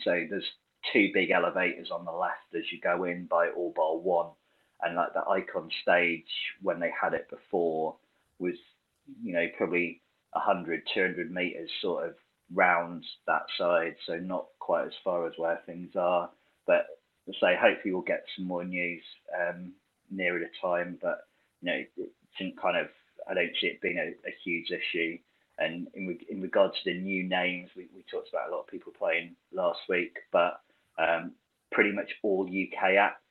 So 0.04 0.26
there's 0.28 0.44
two 0.92 1.10
big 1.12 1.30
elevators 1.30 1.90
on 1.90 2.04
the 2.04 2.12
left 2.12 2.54
as 2.54 2.64
you 2.72 2.80
go 2.80 3.04
in 3.04 3.26
by 3.26 3.48
all 3.50 3.72
bar 3.74 3.96
one 3.96 4.30
and 4.82 4.96
like 4.96 5.12
the 5.12 5.28
icon 5.28 5.70
stage 5.82 6.24
when 6.62 6.80
they 6.80 6.90
had 7.00 7.14
it 7.14 7.28
before 7.30 7.96
was 8.38 8.54
you 9.22 9.32
know 9.32 9.46
probably 9.56 10.00
100, 10.32 10.82
200 10.94 11.30
meters 11.30 11.70
sort 11.80 12.06
of 12.06 12.14
round 12.54 13.04
that 13.26 13.46
side, 13.56 13.96
so 14.06 14.16
not 14.16 14.46
quite 14.58 14.86
as 14.86 14.92
far 15.04 15.26
as 15.26 15.32
where 15.36 15.60
things 15.66 15.90
are. 15.96 16.30
But 16.66 16.86
say, 17.40 17.56
hopefully 17.60 17.92
we'll 17.92 18.02
get 18.02 18.24
some 18.36 18.46
more 18.46 18.64
news 18.64 19.02
um, 19.38 19.72
nearer 20.10 20.38
the 20.38 20.46
time. 20.62 20.98
But 21.00 21.20
you 21.60 21.66
know, 21.70 21.78
it 21.96 22.10
didn't 22.38 22.60
kind 22.60 22.76
of, 22.76 22.88
I 23.28 23.34
don't 23.34 23.50
see 23.60 23.68
it 23.68 23.80
being 23.80 23.98
a, 23.98 24.08
a 24.28 24.34
huge 24.44 24.70
issue. 24.70 25.18
And 25.58 25.88
in, 25.94 26.18
in 26.30 26.40
regards 26.40 26.74
to 26.84 26.92
the 26.92 26.98
new 27.00 27.24
names, 27.24 27.70
we, 27.76 27.88
we 27.94 28.04
talked 28.10 28.28
about 28.28 28.48
a 28.48 28.52
lot 28.52 28.60
of 28.60 28.68
people 28.68 28.92
playing 28.96 29.34
last 29.52 29.80
week, 29.88 30.16
but 30.30 30.60
um, 30.98 31.32
pretty 31.72 31.92
much 31.92 32.10
all 32.22 32.44
UK 32.44 32.94
acts 32.98 33.22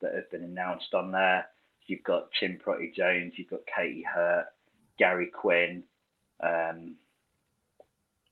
that 0.00 0.14
have 0.14 0.30
been 0.30 0.44
announced 0.44 0.94
on 0.94 1.10
there. 1.10 1.46
You've 1.86 2.02
got 2.02 2.28
Tim 2.38 2.58
Prottey-Jones, 2.64 3.34
you've 3.36 3.50
got 3.50 3.60
Katy 3.74 4.02
Hurt, 4.02 4.46
Gary 4.98 5.26
Quinn, 5.26 5.82
um, 6.42 6.94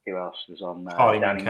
who 0.07 0.17
else 0.17 0.37
was 0.49 0.63
on 0.63 0.85
there? 0.85 0.97
Harley 0.97 1.21
Danny 1.21 1.45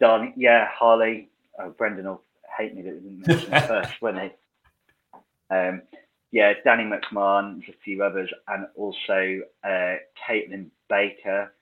Danny, 0.00 0.32
yeah, 0.36 0.66
Harley. 0.72 1.28
Oh, 1.58 1.70
Brendan 1.70 2.06
will 2.06 2.22
hate 2.56 2.74
me 2.74 2.82
that 2.82 2.94
we 2.94 3.00
didn't 3.00 3.26
mention 3.26 3.52
it 3.52 3.60
first, 3.68 4.02
won't 4.02 4.20
he? 4.20 4.30
Um, 5.50 5.82
yeah, 6.32 6.52
Danny 6.64 6.84
McMahon, 6.84 7.66
a 7.68 7.72
few 7.84 8.02
others, 8.02 8.32
and 8.48 8.66
also 8.74 9.40
uh, 9.62 9.94
Caitlin 10.28 10.66
Baker 10.88 11.52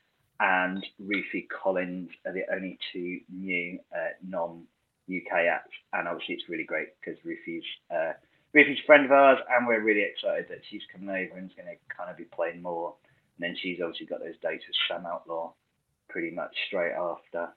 and 0.43 0.85
Ruthie 0.99 1.49
Collins 1.63 2.11
are 2.27 2.33
the 2.33 2.45
only 2.53 2.79
two 2.93 3.21
new 3.33 3.79
uh, 3.95 4.11
non 4.27 4.65
UK 5.09 5.33
acts. 5.51 5.73
And 5.93 6.07
obviously, 6.07 6.35
it's 6.35 6.49
really 6.49 6.65
great 6.65 6.89
because 7.01 7.19
Ruthie's 7.25 7.65
uh, 7.91 8.13
Ruthie's 8.53 8.81
a 8.83 8.87
friend 8.87 9.07
of 9.07 9.13
ours, 9.13 9.39
and 9.51 9.67
we're 9.67 9.81
really 9.81 10.03
excited 10.03 10.47
that 10.51 10.61
she's 10.69 10.83
coming 10.93 11.09
over 11.09 11.39
and 11.39 11.51
is 11.51 11.57
going 11.57 11.69
to 11.69 11.95
kind 11.97 12.11
of 12.11 12.19
be 12.19 12.25
playing 12.25 12.61
more 12.61 12.95
and 13.43 13.51
then 13.51 13.57
she's 13.61 13.81
obviously 13.81 14.07
got 14.07 14.21
those 14.21 14.37
dates 14.43 14.65
with 14.67 14.77
Sam 14.89 15.07
Outlaw 15.07 15.53
pretty 16.09 16.31
much 16.31 16.55
straight 16.67 16.93
after. 16.93 17.49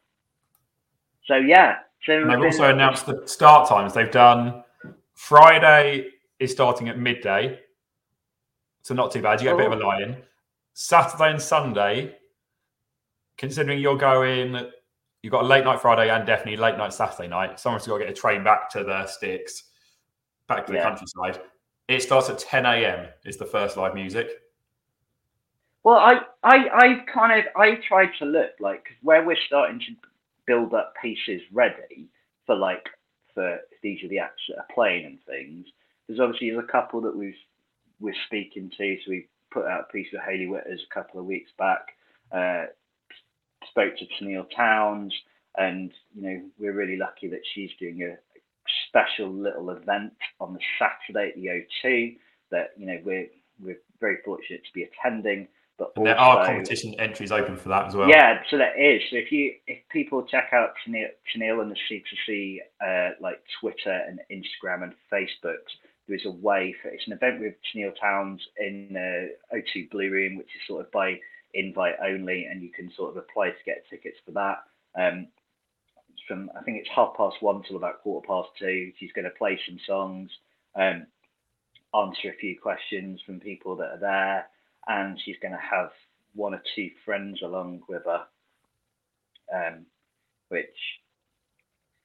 So 1.25 1.35
yeah. 1.35 1.77
So 2.05 2.13
and 2.13 2.29
they've 2.29 2.39
also 2.39 2.71
announced 2.71 3.05
the 3.05 3.23
start 3.25 3.67
times. 3.67 3.93
They've 3.93 4.11
done 4.11 4.63
Friday 5.13 6.09
is 6.39 6.51
starting 6.51 6.89
at 6.89 6.97
midday. 6.97 7.59
So 8.83 8.93
not 8.93 9.11
too 9.11 9.21
bad. 9.21 9.41
You 9.41 9.45
get 9.45 9.55
a 9.55 9.57
bit 9.57 9.71
of 9.71 9.79
a 9.79 9.83
oh. 9.83 9.87
lie 9.87 10.01
in. 10.01 10.17
Saturday 10.73 11.31
and 11.31 11.41
Sunday, 11.41 12.15
considering 13.37 13.79
you're 13.79 13.97
going 13.97 14.69
you've 15.25 15.31
got 15.31 15.43
a 15.43 15.47
late 15.47 15.63
night 15.63 15.81
Friday 15.81 16.11
and 16.11 16.23
definitely 16.23 16.55
late 16.55 16.77
night 16.77 16.93
Saturday 16.93 17.27
night. 17.27 17.59
Someone's 17.59 17.87
got 17.87 17.97
to 17.97 18.03
get 18.03 18.11
a 18.11 18.13
train 18.13 18.43
back 18.43 18.69
to 18.69 18.83
the 18.83 19.07
sticks, 19.07 19.63
back 20.47 20.67
to 20.67 20.73
the 20.73 20.77
countryside. 20.77 21.41
It 21.87 22.03
starts 22.03 22.29
at 22.29 22.37
10 22.37 22.63
a.m. 22.63 23.07
is 23.25 23.37
the 23.37 23.45
first 23.45 23.75
live 23.75 23.95
music. 23.95 24.29
Well, 25.83 25.97
I, 25.97 26.19
I, 26.43 26.55
I 26.73 27.05
kind 27.11 27.39
of, 27.39 27.45
I 27.55 27.79
tried 27.87 28.09
to 28.19 28.25
look 28.25 28.51
like 28.59 28.85
where 29.01 29.25
we're 29.25 29.35
starting 29.47 29.79
to 29.79 29.95
build 30.45 30.75
up 30.75 30.93
pieces 31.01 31.41
ready 31.51 32.07
for 32.45 32.55
like 32.55 32.87
for 33.33 33.57
these 33.81 34.03
are 34.03 34.07
the 34.07 34.19
acts 34.19 34.43
that 34.49 34.57
are 34.57 34.67
playing 34.75 35.05
and 35.05 35.19
things. 35.25 35.65
There's 36.07 36.19
obviously 36.19 36.51
there's 36.51 36.63
a 36.63 36.71
couple 36.71 37.01
that 37.01 37.15
we've 37.15 37.33
we're 37.99 38.13
speaking 38.27 38.71
to. 38.77 38.97
So 39.03 39.09
we 39.09 39.27
put 39.51 39.65
out 39.65 39.87
a 39.89 39.91
piece 39.91 40.07
with 40.11 40.21
Hailey 40.21 40.45
Whitters 40.45 40.85
a 40.89 40.93
couple 40.93 41.19
of 41.19 41.25
weeks 41.25 41.51
back. 41.57 41.97
Uh, 42.31 42.65
spoke 43.69 43.97
to 43.97 44.05
Tenille 44.05 44.47
Towns, 44.55 45.13
and 45.57 45.91
you 46.13 46.21
know 46.21 46.41
we're 46.59 46.73
really 46.73 46.97
lucky 46.97 47.27
that 47.29 47.41
she's 47.53 47.71
doing 47.79 48.03
a 48.03 48.15
special 48.87 49.31
little 49.31 49.69
event 49.69 50.13
on 50.39 50.53
the 50.53 50.59
Saturday 50.79 51.29
at 51.29 51.35
the 51.35 51.47
O2 51.47 52.17
that 52.51 52.71
you 52.77 52.85
know 52.85 52.99
we're 53.03 53.27
we're 53.59 53.79
very 53.99 54.17
fortunate 54.23 54.63
to 54.65 54.73
be 54.73 54.83
attending. 54.83 55.47
But 55.77 55.91
and 55.97 56.05
there 56.05 56.17
are 56.17 56.45
competition 56.45 56.95
entries 56.99 57.33
open 57.33 57.57
for 57.57 57.67
that 57.69 57.87
as 57.87 57.95
well. 57.95 58.07
Yeah, 58.07 58.39
so 58.49 58.57
there 58.57 58.79
is. 58.79 59.01
So 59.09 59.17
if 59.17 59.31
you 59.31 59.53
if 59.67 59.79
people 59.89 60.23
check 60.23 60.51
out 60.53 60.73
Tenille 60.87 61.61
and 61.61 61.71
the 61.71 61.77
C2C 61.89 62.59
uh, 62.81 63.15
like 63.19 63.41
Twitter 63.59 64.01
and 64.07 64.19
Instagram 64.31 64.83
and 64.83 64.93
Facebook, 65.11 65.65
there 66.07 66.15
is 66.15 66.25
a 66.25 66.31
way 66.31 66.73
for 66.81 66.89
it's 66.89 67.05
an 67.07 67.13
event 67.13 67.41
with 67.41 67.55
Tenille 67.73 67.99
Towns 67.99 68.41
in 68.57 68.89
the 68.93 69.35
O2 69.53 69.91
Blue 69.91 70.09
Room, 70.09 70.37
which 70.37 70.47
is 70.47 70.61
sort 70.65 70.85
of 70.85 70.91
by 70.91 71.19
invite 71.55 71.95
only, 72.03 72.45
and 72.45 72.61
you 72.61 72.69
can 72.69 72.91
sort 72.95 73.11
of 73.11 73.17
apply 73.17 73.49
to 73.49 73.63
get 73.65 73.87
tickets 73.89 74.17
for 74.25 74.31
that. 74.31 74.63
Um, 74.97 75.27
from 76.27 76.49
I 76.57 76.63
think 76.63 76.77
it's 76.77 76.89
half 76.93 77.15
past 77.15 77.37
one 77.41 77.63
till 77.63 77.77
about 77.77 78.01
quarter 78.01 78.25
past 78.27 78.49
two. 78.59 78.91
She's 78.99 79.11
going 79.13 79.25
to 79.25 79.31
play 79.31 79.59
some 79.67 79.79
songs, 79.85 80.29
um, 80.75 81.05
answer 81.93 82.29
a 82.29 82.39
few 82.39 82.59
questions 82.59 83.21
from 83.25 83.39
people 83.39 83.75
that 83.77 83.91
are 83.91 83.99
there, 83.99 84.45
and 84.87 85.19
she's 85.23 85.37
going 85.41 85.53
to 85.53 85.59
have 85.59 85.91
one 86.33 86.53
or 86.53 86.61
two 86.75 86.89
friends 87.03 87.41
along 87.43 87.81
with 87.87 88.03
her, 88.05 88.25
um, 89.53 89.85
which 90.49 90.75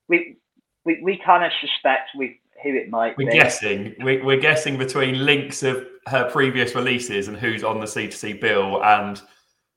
we 0.08 0.36
we, 0.84 1.00
we 1.02 1.20
kind 1.24 1.44
of 1.44 1.52
suspect 1.60 2.10
we 2.16 2.40
who 2.62 2.74
it 2.74 2.90
might 2.90 3.16
we're 3.16 3.30
be. 3.30 3.38
guessing 3.38 3.94
we, 4.02 4.20
we're 4.20 4.40
guessing 4.40 4.76
between 4.76 5.24
links 5.24 5.62
of 5.62 5.86
her 6.06 6.28
previous 6.30 6.74
releases 6.74 7.28
and 7.28 7.36
who's 7.36 7.64
on 7.64 7.80
the 7.80 7.86
C2C 7.86 8.40
bill 8.40 8.82
and 8.84 9.22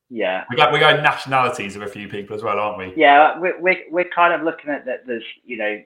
yeah, 0.10 0.44
we 0.50 0.56
got 0.56 0.72
we 0.72 0.80
got 0.80 1.02
nationalities 1.02 1.76
of 1.76 1.82
a 1.82 1.88
few 1.88 2.08
people 2.08 2.36
as 2.36 2.44
well, 2.44 2.60
aren't 2.60 2.78
we? 2.78 2.94
Yeah, 2.96 3.40
we're 3.40 3.60
we're, 3.60 3.84
we're 3.90 4.10
kind 4.16 4.34
of 4.34 4.44
looking 4.44 4.70
at 4.70 4.86
that. 4.86 5.08
There's 5.08 5.24
you 5.44 5.58
know 5.58 5.82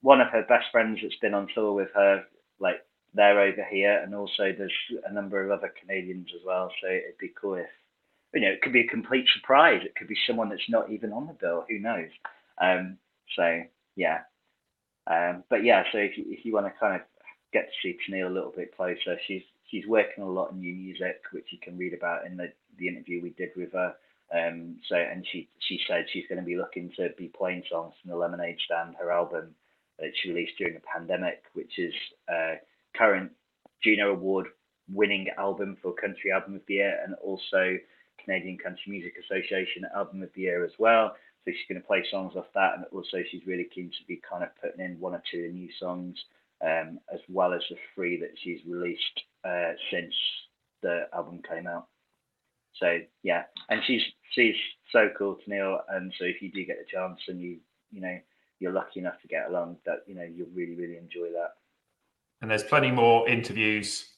one 0.00 0.20
of 0.20 0.28
her 0.28 0.44
best 0.48 0.66
friends 0.72 1.00
that's 1.02 1.16
been 1.16 1.34
on 1.34 1.48
tour 1.54 1.72
with 1.72 1.88
her, 1.94 2.24
like 2.60 2.76
they're 3.14 3.40
over 3.40 3.64
here, 3.70 4.00
and 4.02 4.14
also 4.14 4.52
there's 4.56 4.72
a 5.06 5.12
number 5.12 5.42
of 5.44 5.50
other 5.50 5.72
Canadians 5.80 6.28
as 6.34 6.42
well. 6.46 6.70
So 6.80 6.88
it'd 6.88 7.18
be 7.18 7.32
cool 7.40 7.54
if 7.54 7.66
you 8.34 8.40
know 8.40 8.48
it 8.48 8.62
could 8.62 8.72
be 8.72 8.80
a 8.80 8.88
complete 8.88 9.26
surprise. 9.34 9.82
It 9.84 9.94
could 9.96 10.08
be 10.08 10.16
someone 10.26 10.48
that's 10.48 10.68
not 10.68 10.90
even 10.90 11.12
on 11.12 11.26
the 11.26 11.34
bill. 11.34 11.64
Who 11.68 11.78
knows? 11.78 12.10
Um, 12.60 12.98
so 13.36 13.62
yeah, 13.96 14.20
um, 15.06 15.44
but 15.50 15.64
yeah. 15.64 15.84
So 15.92 15.98
if 15.98 16.16
you, 16.16 16.24
if 16.28 16.44
you 16.44 16.52
want 16.54 16.66
to 16.66 16.80
kind 16.80 16.94
of 16.94 17.02
get 17.52 17.66
to 17.66 17.72
see 17.82 17.98
Tenille 18.08 18.30
a 18.30 18.32
little 18.32 18.52
bit 18.54 18.74
closer, 18.76 19.18
she's 19.26 19.42
she's 19.72 19.86
working 19.86 20.22
a 20.22 20.28
lot 20.28 20.50
on 20.50 20.60
new 20.60 20.74
music, 20.74 21.22
which 21.32 21.46
you 21.50 21.58
can 21.58 21.78
read 21.78 21.94
about 21.94 22.26
in 22.26 22.36
the, 22.36 22.52
the 22.78 22.86
interview 22.86 23.22
we 23.22 23.30
did 23.30 23.50
with 23.56 23.72
her. 23.72 23.94
Um, 24.32 24.76
so, 24.88 24.96
and 24.96 25.26
she 25.30 25.48
she 25.58 25.80
said 25.88 26.06
she's 26.12 26.24
going 26.28 26.40
to 26.40 26.46
be 26.46 26.56
looking 26.56 26.90
to 26.96 27.08
be 27.18 27.28
playing 27.28 27.64
songs 27.70 27.94
from 28.00 28.10
the 28.10 28.16
Lemonade 28.16 28.58
Stand, 28.64 28.94
her 28.98 29.10
album 29.10 29.54
that 29.98 30.10
she 30.14 30.30
released 30.30 30.56
during 30.58 30.74
the 30.74 30.80
pandemic, 30.80 31.42
which 31.52 31.78
is 31.78 31.92
uh, 32.32 32.54
current 32.96 33.30
Juno 33.82 34.12
Award 34.12 34.46
winning 34.92 35.28
album 35.36 35.76
for 35.82 35.92
Country 35.92 36.32
Album 36.32 36.54
of 36.54 36.62
the 36.66 36.74
Year, 36.74 36.98
and 37.04 37.14
also 37.22 37.76
Canadian 38.24 38.56
Country 38.56 38.84
Music 38.88 39.14
Association 39.22 39.84
Album 39.94 40.22
of 40.22 40.30
the 40.34 40.42
Year 40.42 40.64
as 40.64 40.72
well. 40.78 41.14
So 41.44 41.50
she's 41.50 41.68
going 41.68 41.80
to 41.80 41.86
play 41.86 42.02
songs 42.10 42.34
off 42.36 42.46
that, 42.54 42.74
and 42.76 42.84
also 42.92 43.18
she's 43.30 43.46
really 43.46 43.68
keen 43.74 43.90
to 43.90 44.06
be 44.06 44.20
kind 44.28 44.44
of 44.44 44.50
putting 44.62 44.84
in 44.84 44.98
one 44.98 45.14
or 45.14 45.22
two 45.30 45.50
new 45.52 45.68
songs, 45.78 46.16
um, 46.64 47.00
as 47.12 47.20
well 47.28 47.52
as 47.52 47.62
the 47.68 47.76
three 47.94 48.18
that 48.20 48.32
she's 48.42 48.60
released 48.66 49.20
uh, 49.44 49.72
since 49.90 50.14
the 50.82 51.06
album 51.14 51.40
came 51.48 51.66
out. 51.66 51.86
So 52.74 52.98
yeah, 53.22 53.44
and 53.68 53.80
she's 53.86 54.02
she's 54.32 54.56
so 54.90 55.10
cool 55.16 55.38
Tenille, 55.46 55.80
and 55.90 56.12
so 56.18 56.24
if 56.24 56.40
you 56.40 56.50
do 56.50 56.64
get 56.64 56.78
the 56.78 56.90
chance 56.90 57.20
and 57.28 57.40
you 57.40 57.58
you 57.90 58.00
know 58.00 58.18
you're 58.58 58.72
lucky 58.72 59.00
enough 59.00 59.20
to 59.22 59.28
get 59.28 59.48
along, 59.48 59.76
that 59.86 60.00
you 60.06 60.14
know 60.14 60.22
you'll 60.22 60.48
really 60.54 60.74
really 60.74 60.96
enjoy 60.96 61.30
that. 61.32 61.54
And 62.40 62.50
there's 62.50 62.64
plenty 62.64 62.90
more 62.90 63.28
interviews 63.28 64.08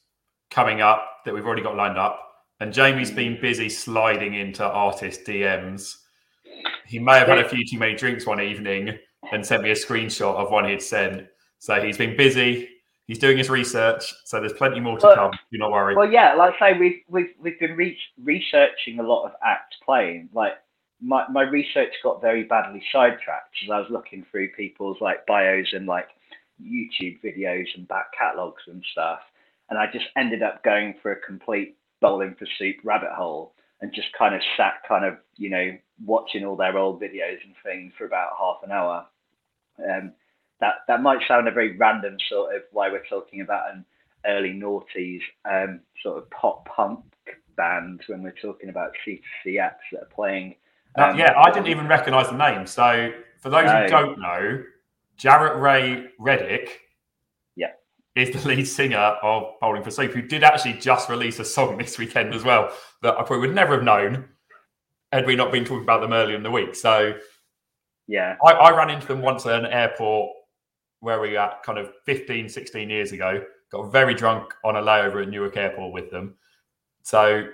coming 0.49 0.81
up 0.81 1.05
that 1.25 1.33
we've 1.33 1.45
already 1.45 1.61
got 1.61 1.75
lined 1.75 1.97
up. 1.97 2.21
And 2.59 2.73
Jamie's 2.73 3.11
been 3.11 3.39
busy 3.41 3.69
sliding 3.69 4.33
into 4.35 4.63
artist 4.63 5.25
DMs. 5.25 5.97
He 6.87 6.99
may 6.99 7.19
have 7.19 7.27
had 7.27 7.39
a 7.39 7.49
few 7.49 7.65
too 7.65 7.77
many 7.77 7.95
drinks 7.95 8.25
one 8.25 8.41
evening 8.41 8.97
and 9.31 9.45
sent 9.45 9.63
me 9.63 9.71
a 9.71 9.75
screenshot 9.75 10.35
of 10.35 10.51
one 10.51 10.67
he'd 10.67 10.81
sent. 10.81 11.27
So 11.59 11.81
he's 11.81 11.97
been 11.97 12.15
busy 12.15 12.69
He's 13.07 13.19
doing 13.19 13.37
his 13.37 13.49
research, 13.49 14.13
so 14.23 14.39
there's 14.39 14.53
plenty 14.53 14.79
more 14.79 14.97
to 14.97 15.13
come. 15.15 15.31
Do 15.51 15.57
not 15.59 15.71
worry. 15.71 15.95
Well, 15.95 16.11
yeah, 16.11 16.33
like 16.33 16.55
I 16.59 16.71
say, 16.71 16.79
we've 16.79 17.01
we've 17.07 17.33
we've 17.39 17.59
been 17.59 17.75
re- 17.75 17.97
researching 18.23 18.99
a 18.99 19.03
lot 19.03 19.25
of 19.25 19.33
act 19.43 19.75
playing. 19.85 20.29
Like 20.33 20.53
my 21.01 21.27
my 21.29 21.43
research 21.43 21.93
got 22.01 22.19
very 22.19 22.43
badly 22.43 22.81
sidetracked 22.91 23.55
as 23.63 23.69
I 23.69 23.79
was 23.79 23.87
looking 23.91 24.25
through 24.31 24.49
people's 24.53 24.97
like 25.01 25.25
bios 25.27 25.67
and 25.73 25.85
like 25.85 26.07
YouTube 26.59 27.21
videos 27.23 27.67
and 27.75 27.87
back 27.87 28.07
catalogs 28.17 28.63
and 28.67 28.83
stuff, 28.91 29.19
and 29.69 29.77
I 29.77 29.85
just 29.91 30.05
ended 30.17 30.41
up 30.41 30.63
going 30.63 30.95
for 31.03 31.11
a 31.11 31.21
complete 31.21 31.77
bowling 32.01 32.35
for 32.39 32.47
soup 32.57 32.77
rabbit 32.83 33.11
hole 33.11 33.53
and 33.81 33.93
just 33.93 34.07
kind 34.17 34.33
of 34.33 34.41
sat 34.57 34.81
kind 34.87 35.05
of 35.05 35.17
you 35.35 35.51
know 35.51 35.77
watching 36.03 36.43
all 36.43 36.55
their 36.55 36.77
old 36.77 36.99
videos 36.99 37.37
and 37.45 37.53
things 37.63 37.93
for 37.97 38.05
about 38.05 38.31
half 38.39 38.57
an 38.63 38.71
hour. 38.71 39.05
Um, 39.77 40.13
that 40.61 40.75
that 40.87 41.01
might 41.01 41.19
sound 41.27 41.47
a 41.47 41.51
very 41.51 41.75
random 41.77 42.17
sort 42.29 42.55
of 42.55 42.61
why 42.71 42.89
we're 42.89 43.05
talking 43.09 43.41
about 43.41 43.73
an 43.73 43.85
early 44.25 44.53
noughties 44.53 45.21
um, 45.49 45.81
sort 46.01 46.17
of 46.17 46.29
pop 46.29 46.65
punk 46.65 47.03
band 47.55 48.01
when 48.07 48.23
we're 48.23 48.35
talking 48.41 48.69
about 48.69 48.91
C2C 49.05 49.59
acts 49.59 49.85
that 49.91 50.03
are 50.03 50.09
playing. 50.13 50.55
Um, 50.97 51.17
yeah, 51.17 51.33
I 51.37 51.51
didn't 51.51 51.67
even 51.67 51.87
recognise 51.87 52.29
the 52.29 52.37
name. 52.37 52.65
So 52.65 53.11
for 53.39 53.49
those 53.49 53.65
no. 53.65 53.83
who 53.83 53.87
don't 53.87 54.19
know, 54.19 54.63
Jaret 55.19 55.61
Ray 55.61 56.07
Reddick 56.19 56.81
yeah. 57.55 57.71
is 58.15 58.31
the 58.31 58.47
lead 58.47 58.65
singer 58.65 58.97
of 58.97 59.59
Bowling 59.59 59.83
for 59.83 59.91
Soup, 59.91 60.11
who 60.11 60.21
did 60.21 60.43
actually 60.43 60.73
just 60.73 61.09
release 61.09 61.39
a 61.39 61.45
song 61.45 61.77
this 61.79 61.97
weekend 61.97 62.33
as 62.33 62.43
well 62.43 62.71
that 63.01 63.13
I 63.13 63.23
probably 63.23 63.47
would 63.47 63.55
never 63.55 63.75
have 63.75 63.83
known 63.83 64.25
had 65.11 65.25
we 65.25 65.35
not 65.35 65.51
been 65.51 65.63
talking 65.63 65.83
about 65.83 66.01
them 66.01 66.13
earlier 66.13 66.35
in 66.35 66.43
the 66.43 66.51
week. 66.51 66.75
So 66.75 67.15
yeah, 68.07 68.35
I, 68.45 68.51
I 68.51 68.75
ran 68.75 68.89
into 68.89 69.07
them 69.07 69.21
once 69.21 69.45
at 69.45 69.63
an 69.63 69.71
airport 69.71 70.31
where 71.05 71.21
we 71.21 71.37
at 71.37 71.61
kind 71.61 71.77
of 71.77 71.93
15, 72.05 72.49
16 72.49 72.89
years 72.89 73.11
ago. 73.11 73.43
Got 73.69 73.91
very 73.91 74.15
drunk 74.15 74.51
on 74.63 74.75
a 74.75 74.81
layover 74.81 75.21
at 75.21 75.29
Newark 75.29 75.55
Airport 75.55 75.93
with 75.93 76.09
them. 76.09 76.33
So, 77.03 77.47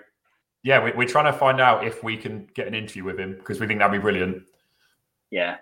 yeah, 0.63 0.81
we, 0.81 0.91
are 0.91 1.07
trying 1.07 1.31
to 1.31 1.37
find 1.37 1.59
out 1.59 1.85
if 1.85 2.01
we 2.01 2.15
can 2.15 2.47
get 2.53 2.67
an 2.67 2.73
interview 2.73 3.03
with 3.03 3.19
him 3.19 3.35
because 3.37 3.59
we 3.59 3.67
think 3.67 3.79
that'd 3.79 3.91
be 3.91 4.01
brilliant. 4.01 4.43
Yeah. 5.31 5.57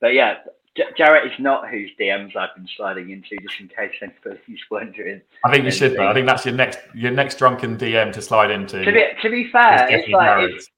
But 0.00 0.14
yeah, 0.14 0.36
J- 0.76 0.84
Jaret 0.96 1.26
is 1.26 1.32
not 1.40 1.68
whose 1.68 1.90
DMs 1.98 2.36
I've 2.36 2.54
been 2.54 2.68
sliding 2.76 3.10
into, 3.10 3.36
just 3.42 3.58
in 3.58 3.66
case 3.66 3.92
anybody's 4.00 4.60
wondering. 4.70 5.20
I 5.44 5.50
think 5.50 5.64
you 5.64 5.72
should. 5.72 5.98
I 5.98 6.14
think 6.14 6.28
that's 6.28 6.44
your 6.44 6.54
next 6.54 6.78
your 6.94 7.10
next 7.10 7.38
drunken 7.38 7.76
DM 7.76 8.12
to 8.12 8.22
slide 8.22 8.52
into. 8.52 8.84
To 8.84 8.92
be, 8.92 9.04
to 9.20 9.30
be 9.30 9.50
fair, 9.50 9.88
it's 9.90 10.08
like 10.10 10.50
it's, 10.50 10.70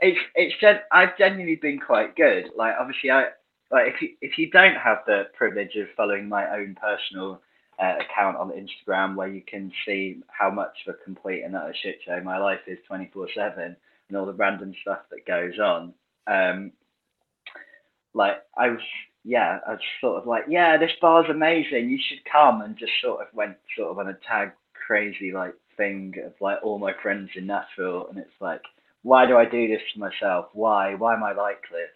it's 0.00 0.20
it's 0.34 0.60
gen- 0.60 0.80
I've 0.92 1.16
genuinely 1.16 1.56
been 1.56 1.78
quite 1.78 2.14
good. 2.16 2.50
Like 2.56 2.74
obviously, 2.78 3.10
I 3.10 3.28
like 3.70 3.86
if 3.94 4.02
you 4.02 4.08
if 4.20 4.38
you 4.38 4.50
don't 4.50 4.76
have 4.76 4.98
the 5.06 5.24
privilege 5.36 5.76
of 5.76 5.88
following 5.96 6.28
my 6.28 6.48
own 6.50 6.76
personal 6.80 7.40
uh, 7.78 7.94
account 8.00 8.36
on 8.36 8.50
Instagram 8.50 9.14
where 9.14 9.28
you 9.28 9.42
can 9.42 9.70
see 9.86 10.20
how 10.28 10.50
much 10.50 10.76
of 10.86 10.94
a 10.94 11.04
complete 11.04 11.42
and 11.42 11.54
utter 11.54 11.74
shit 11.82 11.98
show 12.04 12.20
my 12.22 12.38
life 12.38 12.60
is 12.66 12.78
24 12.88 13.28
7 13.34 13.76
and 14.08 14.16
all 14.16 14.26
the 14.26 14.32
random 14.32 14.74
stuff 14.82 15.00
that 15.10 15.26
goes 15.26 15.58
on. 15.58 15.92
Um, 16.26 16.72
like, 18.14 18.42
I 18.56 18.68
was, 18.68 18.80
yeah, 19.24 19.58
I 19.66 19.72
was 19.72 19.80
sort 20.00 20.20
of 20.20 20.26
like, 20.26 20.44
yeah, 20.48 20.76
this 20.76 20.92
bar's 21.00 21.30
amazing. 21.30 21.90
You 21.90 21.98
should 22.08 22.24
come. 22.30 22.62
And 22.62 22.76
just 22.76 22.92
sort 23.02 23.20
of 23.20 23.28
went 23.34 23.56
sort 23.76 23.90
of 23.90 23.98
on 23.98 24.08
a 24.08 24.18
tag 24.26 24.52
crazy 24.74 25.32
like 25.32 25.54
thing 25.76 26.14
of 26.24 26.32
like 26.40 26.58
all 26.62 26.78
my 26.78 26.92
friends 27.02 27.30
in 27.36 27.46
Nashville. 27.46 28.06
And 28.08 28.18
it's 28.18 28.40
like, 28.40 28.62
why 29.02 29.26
do 29.26 29.36
I 29.36 29.44
do 29.44 29.68
this 29.68 29.82
to 29.94 30.00
myself? 30.00 30.46
Why? 30.52 30.94
Why 30.94 31.14
am 31.14 31.22
I 31.22 31.32
like 31.32 31.62
this? 31.70 31.90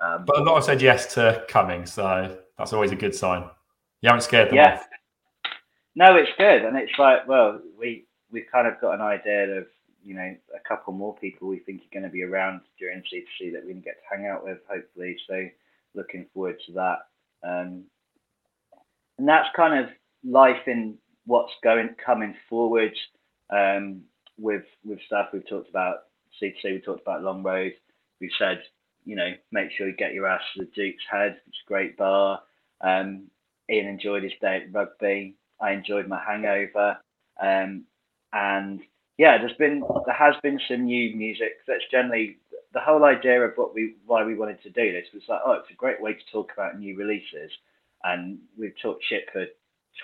Um, 0.00 0.24
but 0.26 0.38
a 0.38 0.42
lot 0.42 0.54
have 0.56 0.64
said 0.64 0.82
yes 0.82 1.14
to 1.14 1.44
coming, 1.48 1.86
so 1.86 2.38
that's 2.56 2.72
always 2.72 2.92
a 2.92 2.96
good 2.96 3.14
sign. 3.14 3.44
You 4.00 4.08
haven't 4.08 4.22
scared 4.22 4.48
them 4.48 4.56
yeah. 4.56 4.74
off. 4.74 4.88
No, 5.94 6.16
it's 6.16 6.30
good, 6.38 6.64
and 6.64 6.76
it's 6.76 6.92
like, 6.98 7.28
well, 7.28 7.60
we 7.78 8.06
we've 8.30 8.46
kind 8.50 8.66
of 8.66 8.80
got 8.80 8.94
an 8.94 9.00
idea 9.00 9.58
of 9.58 9.66
you 10.02 10.14
know 10.14 10.34
a 10.54 10.68
couple 10.68 10.92
more 10.92 11.14
people 11.16 11.48
we 11.48 11.58
think 11.58 11.82
are 11.82 12.00
going 12.00 12.04
to 12.04 12.08
be 12.08 12.22
around 12.22 12.60
during 12.78 13.00
C2C 13.00 13.52
that 13.52 13.64
we 13.64 13.72
can 13.72 13.80
get 13.80 13.96
to 13.96 14.16
hang 14.16 14.26
out 14.26 14.44
with, 14.44 14.58
hopefully. 14.68 15.16
So 15.28 15.46
looking 15.94 16.26
forward 16.32 16.56
to 16.66 16.72
that. 16.72 16.98
Um, 17.42 17.84
and 19.18 19.28
that's 19.28 19.48
kind 19.54 19.84
of 19.84 19.90
life 20.24 20.66
in 20.66 20.96
what's 21.26 21.52
going 21.62 21.90
coming 22.04 22.34
forward 22.48 22.94
um, 23.50 24.02
with 24.38 24.64
with 24.84 24.98
stuff 25.06 25.28
we've 25.32 25.48
talked 25.48 25.68
about 25.68 26.04
C2C. 26.40 26.64
We 26.64 26.80
talked 26.80 27.02
about 27.02 27.22
Long 27.22 27.42
Road. 27.42 27.72
We've 28.20 28.30
said 28.38 28.62
you 29.04 29.16
know, 29.16 29.32
make 29.52 29.70
sure 29.72 29.88
you 29.88 29.96
get 29.96 30.14
your 30.14 30.26
ass 30.26 30.42
to 30.54 30.64
the 30.64 30.70
Duke's 30.74 31.04
Head. 31.10 31.40
It's 31.46 31.58
a 31.64 31.68
great 31.68 31.96
bar. 31.96 32.40
Um, 32.80 33.28
Ian 33.70 33.86
enjoyed 33.86 34.22
his 34.22 34.32
day 34.40 34.62
at 34.64 34.72
rugby. 34.72 35.36
I 35.60 35.72
enjoyed 35.72 36.08
my 36.08 36.22
hangover. 36.22 36.98
Um, 37.40 37.84
and 38.32 38.80
yeah, 39.18 39.38
there's 39.38 39.56
been 39.58 39.82
there 40.06 40.14
has 40.14 40.34
been 40.42 40.60
some 40.68 40.84
new 40.84 41.16
music. 41.16 41.58
That's 41.66 41.84
generally 41.90 42.38
the 42.72 42.80
whole 42.80 43.04
idea 43.04 43.40
of 43.42 43.52
what 43.56 43.74
we 43.74 43.96
why 44.06 44.24
we 44.24 44.34
wanted 44.34 44.62
to 44.62 44.70
do 44.70 44.92
this 44.92 45.06
was 45.12 45.22
like, 45.28 45.40
oh, 45.44 45.52
it's 45.52 45.70
a 45.70 45.74
great 45.74 46.00
way 46.00 46.14
to 46.14 46.32
talk 46.32 46.52
about 46.52 46.78
new 46.78 46.96
releases. 46.96 47.50
And 48.04 48.38
we've 48.58 48.74
talked 48.80 49.04
shit 49.08 49.24
for 49.32 49.44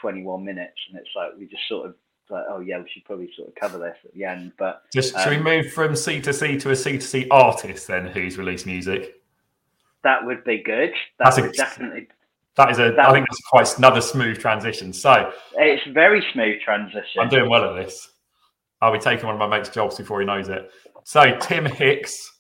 21 0.01 0.45
minutes, 0.45 0.79
and 0.89 0.99
it's 0.99 1.09
like 1.17 1.31
we 1.39 1.47
just 1.47 1.67
sort 1.69 1.87
of 1.87 1.95
like, 2.31 2.45
oh 2.49 2.61
yeah, 2.61 2.79
we 2.79 2.89
should 2.89 3.05
probably 3.05 3.31
sort 3.37 3.49
of 3.49 3.55
cover 3.55 3.79
this 3.79 3.97
at 4.05 4.15
the 4.15 4.25
end. 4.25 4.53
But 4.59 4.83
just 4.93 5.15
um, 5.15 5.23
should 5.23 5.31
we 5.31 5.37
um, 5.37 5.45
move 5.45 5.73
from 5.73 5.97
C 5.97 6.21
to 6.23 6.33
C 6.33 6.59
to 6.59 6.71
a 6.71 6.77
C 6.77 6.93
to 6.99 7.01
C 7.01 7.27
artist 7.31 7.87
then 7.87 8.07
who's 8.07 8.39
released 8.39 8.67
music? 8.67 9.21
That 10.03 10.25
would 10.25 10.45
be 10.45 10.63
good. 10.63 10.91
That 11.19 11.25
that's 11.25 11.41
would 11.41 11.51
a, 11.51 11.53
definitely. 11.53 12.09
That 12.57 12.71
is 12.71 12.79
a. 12.79 12.93
That 12.93 13.11
I 13.11 13.13
think 13.13 13.27
that's 13.29 13.41
quite 13.51 13.79
another 13.79 14.01
smooth 14.01 14.39
transition. 14.39 14.93
So 14.93 15.33
it's 15.55 15.83
very 15.93 16.25
smooth 16.33 16.61
transition. 16.63 17.21
I'm 17.21 17.29
doing 17.29 17.51
well 17.51 17.65
at 17.65 17.85
this. 17.85 18.13
I'll 18.81 18.93
be 18.93 18.99
taking 18.99 19.27
one 19.27 19.35
of 19.35 19.39
my 19.39 19.49
mates' 19.49 19.71
jobs 19.71 19.97
before 19.97 20.21
he 20.21 20.27
knows 20.27 20.49
it. 20.49 20.71
So 21.05 21.39
Tim 21.39 21.65
Hicks 21.65 22.31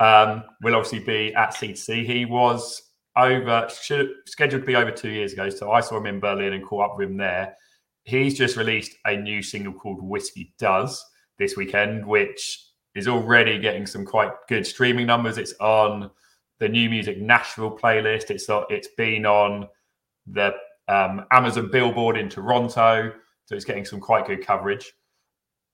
um, 0.00 0.44
will 0.62 0.74
obviously 0.74 1.00
be 1.00 1.34
at 1.34 1.54
C2C. 1.54 2.04
He 2.04 2.24
was 2.24 2.82
over 3.16 3.68
should, 3.82 4.10
scheduled 4.26 4.62
to 4.62 4.66
be 4.66 4.76
over 4.76 4.90
two 4.90 5.10
years 5.10 5.32
ago. 5.32 5.50
So 5.50 5.70
I 5.70 5.80
saw 5.80 5.98
him 5.98 6.06
in 6.06 6.20
Berlin 6.20 6.52
and 6.52 6.64
caught 6.64 6.90
up 6.90 6.98
with 6.98 7.08
him 7.08 7.16
there 7.16 7.56
he's 8.08 8.38
just 8.38 8.56
released 8.56 8.96
a 9.04 9.16
new 9.16 9.42
single 9.42 9.72
called 9.72 10.02
Whiskey 10.02 10.54
Does 10.58 11.04
this 11.38 11.56
weekend, 11.56 12.06
which 12.06 12.64
is 12.94 13.06
already 13.06 13.58
getting 13.58 13.86
some 13.86 14.04
quite 14.04 14.32
good 14.48 14.66
streaming 14.66 15.06
numbers. 15.06 15.36
It's 15.36 15.54
on 15.60 16.10
the 16.58 16.68
New 16.68 16.88
Music 16.88 17.20
Nashville 17.20 17.76
playlist. 17.76 18.30
It's 18.30 18.46
it's 18.70 18.88
been 18.96 19.26
on 19.26 19.68
the 20.26 20.54
um, 20.88 21.26
Amazon 21.30 21.70
Billboard 21.70 22.16
in 22.16 22.28
Toronto, 22.30 23.12
so 23.44 23.54
it's 23.54 23.66
getting 23.66 23.84
some 23.84 24.00
quite 24.00 24.26
good 24.26 24.44
coverage. 24.44 24.90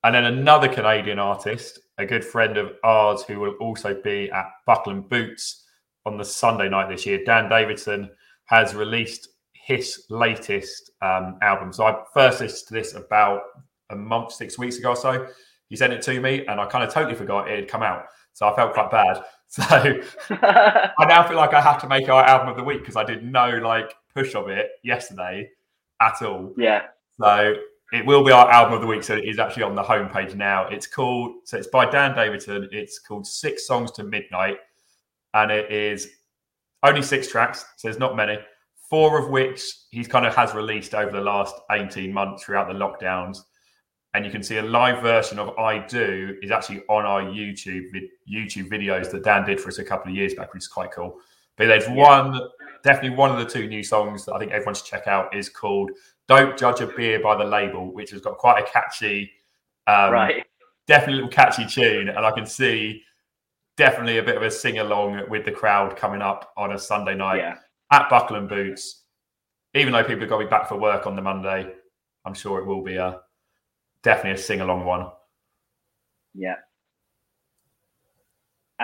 And 0.03 0.15
then 0.15 0.25
another 0.25 0.69
Canadian 0.69 1.19
artist, 1.19 1.79
a 1.99 2.05
good 2.05 2.25
friend 2.25 2.59
of 2.59 2.73
ours, 2.83 3.23
who 3.23 3.39
will 3.39 3.55
also 3.61 3.99
be 4.03 4.31
at 4.33 4.47
Buckle 4.67 4.93
and 4.93 5.09
Boots 5.09 5.65
on 6.05 6.19
the 6.19 6.25
Sunday 6.25 6.69
night 6.69 6.91
this 6.91 7.07
year, 7.07 7.25
Dan 7.25 7.49
Davidson, 7.49 8.11
has 8.47 8.75
released 8.75 9.29
his 9.65 10.05
latest 10.11 10.91
um, 11.01 11.39
album. 11.41 11.73
So 11.73 11.87
I 11.87 12.03
first 12.13 12.41
listened 12.41 12.69
to 12.69 12.75
this 12.75 12.95
about 12.95 13.41
a 13.91 13.97
month, 13.97 14.33
six 14.33 14.59
weeks 14.59 14.77
ago 14.77 14.91
or 14.91 14.97
so. 14.97 15.27
He 15.69 15.77
sent 15.77 15.93
it 15.93 16.03
to 16.03 16.21
me, 16.21 16.45
and 16.47 16.61
I 16.61 16.67
kind 16.67 16.85
of 16.85 16.93
totally 16.93 17.15
forgot 17.15 17.51
it 17.51 17.61
had 17.61 17.69
come 17.69 17.83
out. 17.83 18.05
So 18.35 18.47
I 18.47 18.55
felt 18.55 18.75
quite 18.75 18.91
bad. 18.91 19.23
So 19.47 19.63
I 20.31 21.05
now 21.07 21.29
feel 21.29 21.37
like 21.37 21.55
I 21.55 21.61
have 21.61 21.81
to 21.83 21.89
make 21.89 22.09
our 22.09 22.25
album 22.25 22.49
of 22.49 22.57
the 22.57 22.65
week 22.65 22.81
because 22.81 22.97
I 22.97 23.05
did 23.05 23.23
no 23.23 23.51
like 23.63 23.95
push 24.13 24.35
of 24.35 24.49
it 24.49 24.71
yesterday 24.83 25.49
at 26.01 26.21
all. 26.23 26.53
Yeah. 26.57 26.87
So 27.21 27.55
it 27.93 28.05
will 28.05 28.25
be 28.25 28.33
our 28.33 28.51
album 28.51 28.75
of 28.75 28.81
the 28.81 28.89
week. 28.89 29.05
So 29.05 29.15
it 29.15 29.27
is 29.27 29.39
actually 29.39 29.63
on 29.63 29.77
the 29.77 29.83
homepage 29.83 30.35
now. 30.35 30.67
It's 30.67 30.89
called 30.89 31.37
so 31.45 31.57
it's 31.57 31.69
by 31.69 31.89
Dan 31.89 32.17
Davidson. 32.17 32.69
It's 32.73 32.99
called 32.99 33.29
Six 33.29 33.65
Songs 33.65 33.93
to 33.93 34.03
Midnight, 34.03 34.57
and 35.35 35.53
it 35.53 35.71
is 35.71 36.09
only 36.83 37.03
six 37.03 37.29
tracks. 37.29 37.65
So 37.77 37.87
there's 37.87 38.01
not 38.01 38.17
many 38.17 38.39
four 38.89 39.19
of 39.19 39.31
which 39.31 39.63
he 39.91 40.05
kind 40.05 40.27
of 40.27 40.35
has 40.35 40.55
released 40.55 40.95
over 40.95 41.11
the 41.11 41.21
last 41.21 41.55
18 41.71 42.13
months 42.13 42.45
throughout 42.45 42.69
the 42.69 42.75
lockdowns. 42.75 43.39
And 44.13 44.25
you 44.25 44.31
can 44.31 44.43
see 44.43 44.59
a 44.59 44.63
live 44.63 45.03
version 45.03 45.39
of 45.39 45.59
I 45.59 45.85
Do 45.87 46.37
is 46.41 46.53
actually 46.53 46.83
on 46.89 47.05
our 47.05 47.23
YouTube 47.23 47.91
YouTube 48.31 48.69
videos 48.71 49.11
that 49.11 49.25
Dan 49.25 49.45
did 49.45 49.61
for 49.61 49.69
us 49.69 49.79
a 49.79 49.85
couple 49.85 50.13
of 50.13 50.17
years 50.17 50.35
back, 50.35 50.55
which 50.55 50.63
is 50.63 50.69
quite 50.69 50.93
cool. 50.93 51.19
But 51.57 51.67
there's 51.67 51.89
yeah. 51.89 51.95
one, 51.95 52.41
definitely 52.85 53.17
one 53.17 53.33
of 53.33 53.39
the 53.39 53.53
two 53.53 53.67
new 53.67 53.83
songs 53.83 54.25
that 54.25 54.35
I 54.35 54.39
think 54.39 54.53
everyone 54.53 54.75
should 54.75 54.87
check 54.87 55.09
out 55.09 55.35
is 55.35 55.49
called 55.49 55.91
"Don't 56.29 56.57
Judge 56.57 56.81
a 56.81 56.87
Beer 56.87 57.21
by 57.21 57.37
the 57.37 57.45
Label," 57.45 57.93
which 57.93 58.13
has 58.13 58.21
got 58.21 58.39
quite 58.39 58.63
a 58.63 58.71
catchy, 58.71 59.33
um, 59.89 60.13
right, 60.13 60.45
definitely 60.87 61.15
a 61.15 61.17
little 61.17 61.31
catchy 61.31 61.67
tune, 61.67 62.09
and 62.09 62.25
I 62.25 62.31
can 62.31 62.47
see 62.47 63.03
definitely 63.77 64.19
a 64.19 64.23
bit 64.23 64.37
of 64.37 64.43
a 64.45 64.51
sing 64.51 64.79
along 64.79 65.29
with 65.29 65.45
the 65.45 65.51
crowd 65.51 65.97
coming 65.97 66.23
up 66.23 66.53
on 66.57 66.73
a 66.73 66.79
Sunday 66.79 67.17
night. 67.17 67.39
Yeah 67.39 67.57
at 67.95 68.11
Buckle 68.11 68.37
and 68.37 68.49
Boots, 68.49 69.03
even 69.75 69.93
though 69.93 70.03
people 70.03 70.21
have 70.21 70.29
got 70.29 70.39
to 70.39 70.45
be 70.45 70.51
back 70.51 70.69
for 70.69 70.77
work 70.77 71.07
on 71.07 71.15
the 71.15 71.23
Monday, 71.23 71.73
I'm 72.25 72.35
sure 72.35 72.59
it 72.59 72.67
will 72.67 72.83
be 72.83 72.97
a 72.97 73.21
definitely 74.03 74.41
a 74.41 74.43
sing 74.43 74.61
along 74.61 74.85
one. 74.85 75.07
Yeah. 76.35 76.57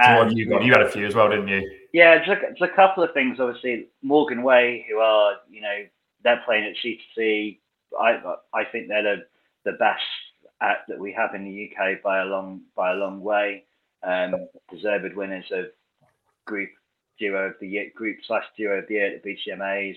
So 0.04 0.16
what 0.16 0.28
have 0.28 0.38
you 0.38 0.48
got? 0.48 0.64
You 0.64 0.72
had 0.72 0.82
a 0.82 0.90
few 0.90 1.04
as 1.06 1.14
well, 1.14 1.28
didn't 1.28 1.48
you? 1.48 1.68
Yeah, 1.92 2.18
just 2.18 2.30
a, 2.30 2.50
just 2.50 2.62
a 2.62 2.76
couple 2.76 3.02
of 3.02 3.12
things. 3.12 3.40
Obviously, 3.40 3.88
Morganway, 4.04 4.84
who 4.88 4.98
are 4.98 5.34
you 5.50 5.60
know 5.60 5.84
they're 6.22 6.42
playing 6.44 6.64
at 6.64 6.76
C2C. 6.76 7.58
I 8.00 8.22
I 8.54 8.64
think 8.70 8.86
they're 8.86 9.02
the 9.02 9.16
the 9.64 9.72
best 9.72 10.02
act 10.62 10.88
that 10.88 10.98
we 10.98 11.12
have 11.12 11.34
in 11.34 11.44
the 11.44 11.70
UK 11.70 12.02
by 12.02 12.20
a 12.20 12.24
long 12.24 12.62
by 12.76 12.92
a 12.92 12.94
long 12.94 13.20
way. 13.20 13.64
Um, 14.02 14.48
deserved 14.72 15.14
winners 15.16 15.50
of 15.50 15.66
group 16.46 16.70
duo 17.20 17.48
of 17.48 17.54
the 17.60 17.68
year, 17.68 17.90
group 17.94 18.18
slash 18.26 18.44
duo 18.56 18.78
of 18.78 18.88
the 18.88 18.94
year 18.94 19.14
at 19.14 19.22
the 19.22 19.36
BCMAs 19.36 19.96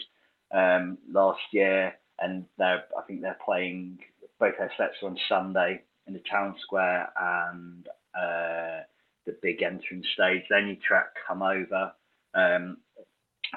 um, 0.53 0.97
last 1.11 1.41
year, 1.51 1.95
and 2.19 2.45
they're 2.57 2.83
I 2.97 3.01
think 3.07 3.21
they're 3.21 3.39
playing 3.43 3.99
both 4.39 4.53
their 4.59 4.71
sets 4.77 4.97
on 5.01 5.17
Sunday 5.27 5.81
in 6.05 6.13
the 6.13 6.21
town 6.29 6.55
square 6.61 7.09
and 7.19 7.87
uh, 8.15 8.83
the 9.25 9.35
big 9.41 9.61
entrance 9.63 10.05
stage. 10.13 10.43
Then 10.49 10.67
you 10.67 10.75
track 10.87 11.07
"Come 11.27 11.41
Over" 11.41 11.93
um, 12.35 12.77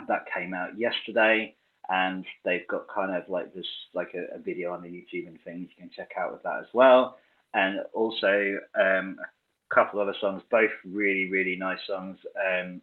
that 0.09 0.26
came 0.35 0.55
out 0.55 0.79
yesterday, 0.79 1.55
and 1.88 2.24
they've 2.44 2.66
got 2.68 2.87
kind 2.88 3.14
of 3.14 3.29
like 3.29 3.55
this 3.55 3.66
like 3.94 4.14
a, 4.14 4.37
a, 4.37 4.38
video 4.38 4.72
on 4.72 4.83
the 4.83 4.88
YouTube 4.88 5.26
and 5.26 5.40
things 5.42 5.68
you 5.76 5.83
can 5.83 5.90
check 5.94 6.12
out 6.18 6.33
with 6.33 6.42
that 6.42 6.61
as 6.61 6.68
well. 6.72 7.18
And 7.55 7.81
also 7.94 8.59
um, 8.79 9.18
a 9.20 9.74
couple 9.74 10.00
other 10.00 10.14
songs, 10.20 10.42
both 10.50 10.70
really 10.85 11.31
really 11.31 11.57
nice 11.57 11.81
songs. 11.87 12.18
Um, 12.37 12.81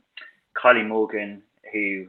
Kylie 0.62 0.88
Morgan, 0.88 1.42
who 1.72 2.08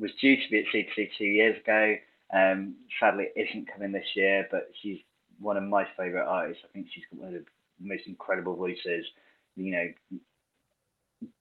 was 0.00 0.10
due 0.20 0.36
to 0.36 0.50
be 0.50 0.58
at 0.60 0.64
C2C 0.74 1.10
two 1.18 1.24
years 1.24 1.56
ago, 1.60 1.96
um, 2.32 2.76
sadly 2.98 3.28
isn't 3.36 3.70
coming 3.72 3.92
this 3.92 4.06
year, 4.14 4.46
but 4.50 4.70
she's 4.80 4.98
one 5.40 5.56
of 5.56 5.64
my 5.64 5.84
favourite 5.96 6.26
artists. 6.26 6.62
I 6.64 6.72
think 6.72 6.86
she's 6.92 7.04
got 7.10 7.20
one 7.24 7.34
of 7.34 7.42
the 7.42 7.44
most 7.80 8.02
incredible 8.06 8.56
voices. 8.56 9.04
You 9.56 9.72
know, 9.72 9.88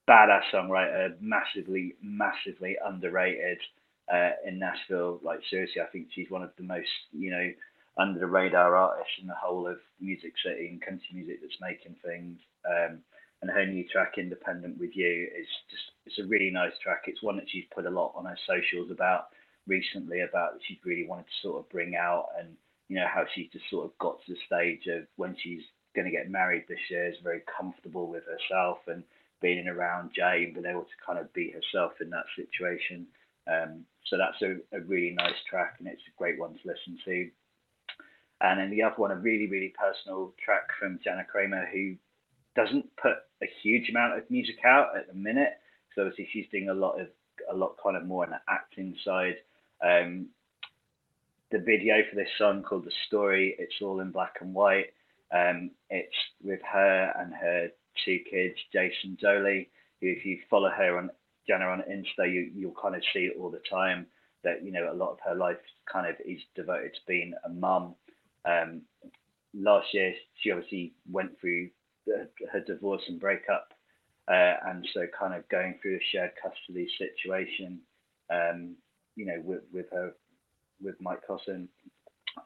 badass 0.09 0.43
songwriter, 0.53 1.15
massively, 1.21 1.95
massively 2.01 2.77
underrated 2.83 3.59
uh, 4.11 4.31
in 4.45 4.59
Nashville. 4.59 5.19
Like 5.23 5.39
seriously, 5.49 5.81
I 5.81 5.85
think 5.85 6.07
she's 6.13 6.29
one 6.29 6.43
of 6.43 6.51
the 6.57 6.63
most, 6.63 6.89
you 7.11 7.31
know, 7.31 7.51
under 7.97 8.19
the 8.19 8.27
radar 8.27 8.75
artists 8.75 9.13
in 9.21 9.27
the 9.27 9.35
whole 9.35 9.67
of 9.67 9.77
Music 9.99 10.33
City 10.43 10.69
and 10.69 10.81
country 10.81 11.07
music 11.13 11.39
that's 11.41 11.61
making 11.61 11.95
things. 12.03 12.39
Um, 12.67 12.99
and 13.41 13.51
her 13.51 13.65
new 13.65 13.85
track 13.87 14.15
independent 14.17 14.77
with 14.79 14.95
you 14.95 15.27
is 15.37 15.47
just 15.69 15.83
it's 16.05 16.19
a 16.19 16.27
really 16.27 16.49
nice 16.49 16.73
track. 16.83 17.03
It's 17.05 17.23
one 17.23 17.37
that 17.37 17.49
she's 17.49 17.65
put 17.73 17.85
a 17.85 17.89
lot 17.89 18.13
on 18.15 18.25
her 18.25 18.37
socials 18.47 18.91
about 18.91 19.27
recently 19.67 20.21
about 20.21 20.53
that 20.53 20.61
she's 20.67 20.77
really 20.83 21.05
wanted 21.07 21.25
to 21.25 21.47
sort 21.47 21.59
of 21.59 21.69
bring 21.69 21.95
out 21.95 22.27
and 22.39 22.49
you 22.87 22.95
know 22.95 23.05
how 23.07 23.23
she's 23.33 23.51
just 23.51 23.69
sort 23.69 23.85
of 23.85 23.97
got 23.99 24.17
to 24.25 24.33
the 24.33 24.39
stage 24.45 24.87
of 24.87 25.05
when 25.15 25.35
she's 25.41 25.61
going 25.95 26.05
to 26.05 26.11
get 26.11 26.29
married 26.29 26.65
this 26.67 26.79
year 26.89 27.07
is 27.07 27.15
very 27.23 27.41
comfortable 27.57 28.07
with 28.07 28.23
herself 28.25 28.79
and 28.87 29.03
being 29.41 29.67
around 29.67 30.11
Jay 30.15 30.43
and 30.43 30.53
being 30.53 30.65
able 30.65 30.81
to 30.81 31.05
kind 31.05 31.19
of 31.19 31.31
be 31.33 31.51
herself 31.51 31.93
in 32.01 32.09
that 32.09 32.25
situation. 32.35 33.07
Um, 33.47 33.85
so 34.05 34.17
that's 34.17 34.41
a, 34.41 34.57
a 34.75 34.81
really 34.81 35.15
nice 35.15 35.39
track 35.49 35.75
and 35.79 35.87
it's 35.87 36.01
a 36.07 36.17
great 36.17 36.39
one 36.39 36.53
to 36.53 36.59
listen 36.65 36.97
to. 37.05 37.29
And 38.41 38.59
then 38.59 38.69
the 38.69 38.83
other 38.83 38.95
one, 38.95 39.11
a 39.11 39.15
really, 39.15 39.47
really 39.47 39.73
personal 39.77 40.33
track 40.43 40.69
from 40.79 40.99
Jana 41.03 41.25
Kramer, 41.29 41.67
who 41.71 41.95
doesn't 42.55 42.85
put 43.01 43.13
a 43.41 43.47
huge 43.61 43.89
amount 43.89 44.17
of 44.17 44.29
music 44.29 44.57
out 44.65 44.97
at 44.97 45.07
the 45.07 45.13
minute. 45.13 45.53
So 45.95 46.01
obviously 46.01 46.27
she's 46.31 46.47
doing 46.51 46.69
a 46.69 46.73
lot 46.73 46.99
of 46.99 47.07
a 47.51 47.55
lot 47.55 47.75
kind 47.81 47.95
of 47.95 48.05
more 48.05 48.25
on 48.25 48.31
the 48.31 48.39
acting 48.49 48.95
side. 49.03 49.35
Um, 49.83 50.27
the 51.51 51.59
video 51.59 51.95
for 52.09 52.15
this 52.15 52.29
song 52.37 52.63
called 52.63 52.85
The 52.85 52.91
Story, 53.07 53.55
it's 53.57 53.75
all 53.81 54.01
in 54.01 54.11
black 54.11 54.35
and 54.41 54.53
white. 54.53 54.93
Um, 55.31 55.71
it's 55.89 56.15
with 56.43 56.59
her 56.71 57.13
and 57.17 57.33
her 57.33 57.69
two 58.05 58.19
kids, 58.29 58.55
Jason 58.71 59.17
Jolie, 59.19 59.69
who 60.01 60.07
if 60.07 60.25
you 60.25 60.39
follow 60.49 60.69
her 60.69 60.97
on 60.97 61.09
Jana 61.47 61.65
on 61.65 61.83
Insta, 61.89 62.31
you, 62.31 62.51
you'll 62.55 62.75
kind 62.79 62.95
of 62.95 63.01
see 63.13 63.21
it 63.21 63.37
all 63.39 63.49
the 63.49 63.61
time 63.69 64.05
that, 64.43 64.63
you 64.63 64.71
know, 64.71 64.91
a 64.91 64.95
lot 64.95 65.11
of 65.11 65.17
her 65.25 65.35
life 65.35 65.57
kind 65.91 66.07
of 66.07 66.15
is 66.25 66.39
devoted 66.55 66.93
to 66.93 66.99
being 67.07 67.33
a 67.45 67.49
mum. 67.49 67.95
Um, 68.45 68.81
last 69.53 69.87
year, 69.93 70.13
she 70.41 70.51
obviously 70.51 70.93
went 71.11 71.39
through 71.39 71.69
her 72.51 72.59
divorce 72.61 73.01
and 73.07 73.19
breakup, 73.19 73.73
uh, 74.27 74.55
and 74.67 74.87
so 74.93 75.05
kind 75.17 75.33
of 75.33 75.47
going 75.49 75.79
through 75.81 75.95
a 75.95 76.07
shared 76.11 76.31
custody 76.41 76.87
situation, 76.97 77.79
um, 78.31 78.75
you 79.15 79.25
know, 79.25 79.41
with, 79.43 79.61
with 79.73 79.87
her, 79.91 80.11
with 80.81 80.95
Mike 81.01 81.25
Caussin, 81.27 81.67